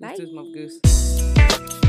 [0.00, 0.52] Goose, goose, muff, Bye.
[0.54, 1.83] goose.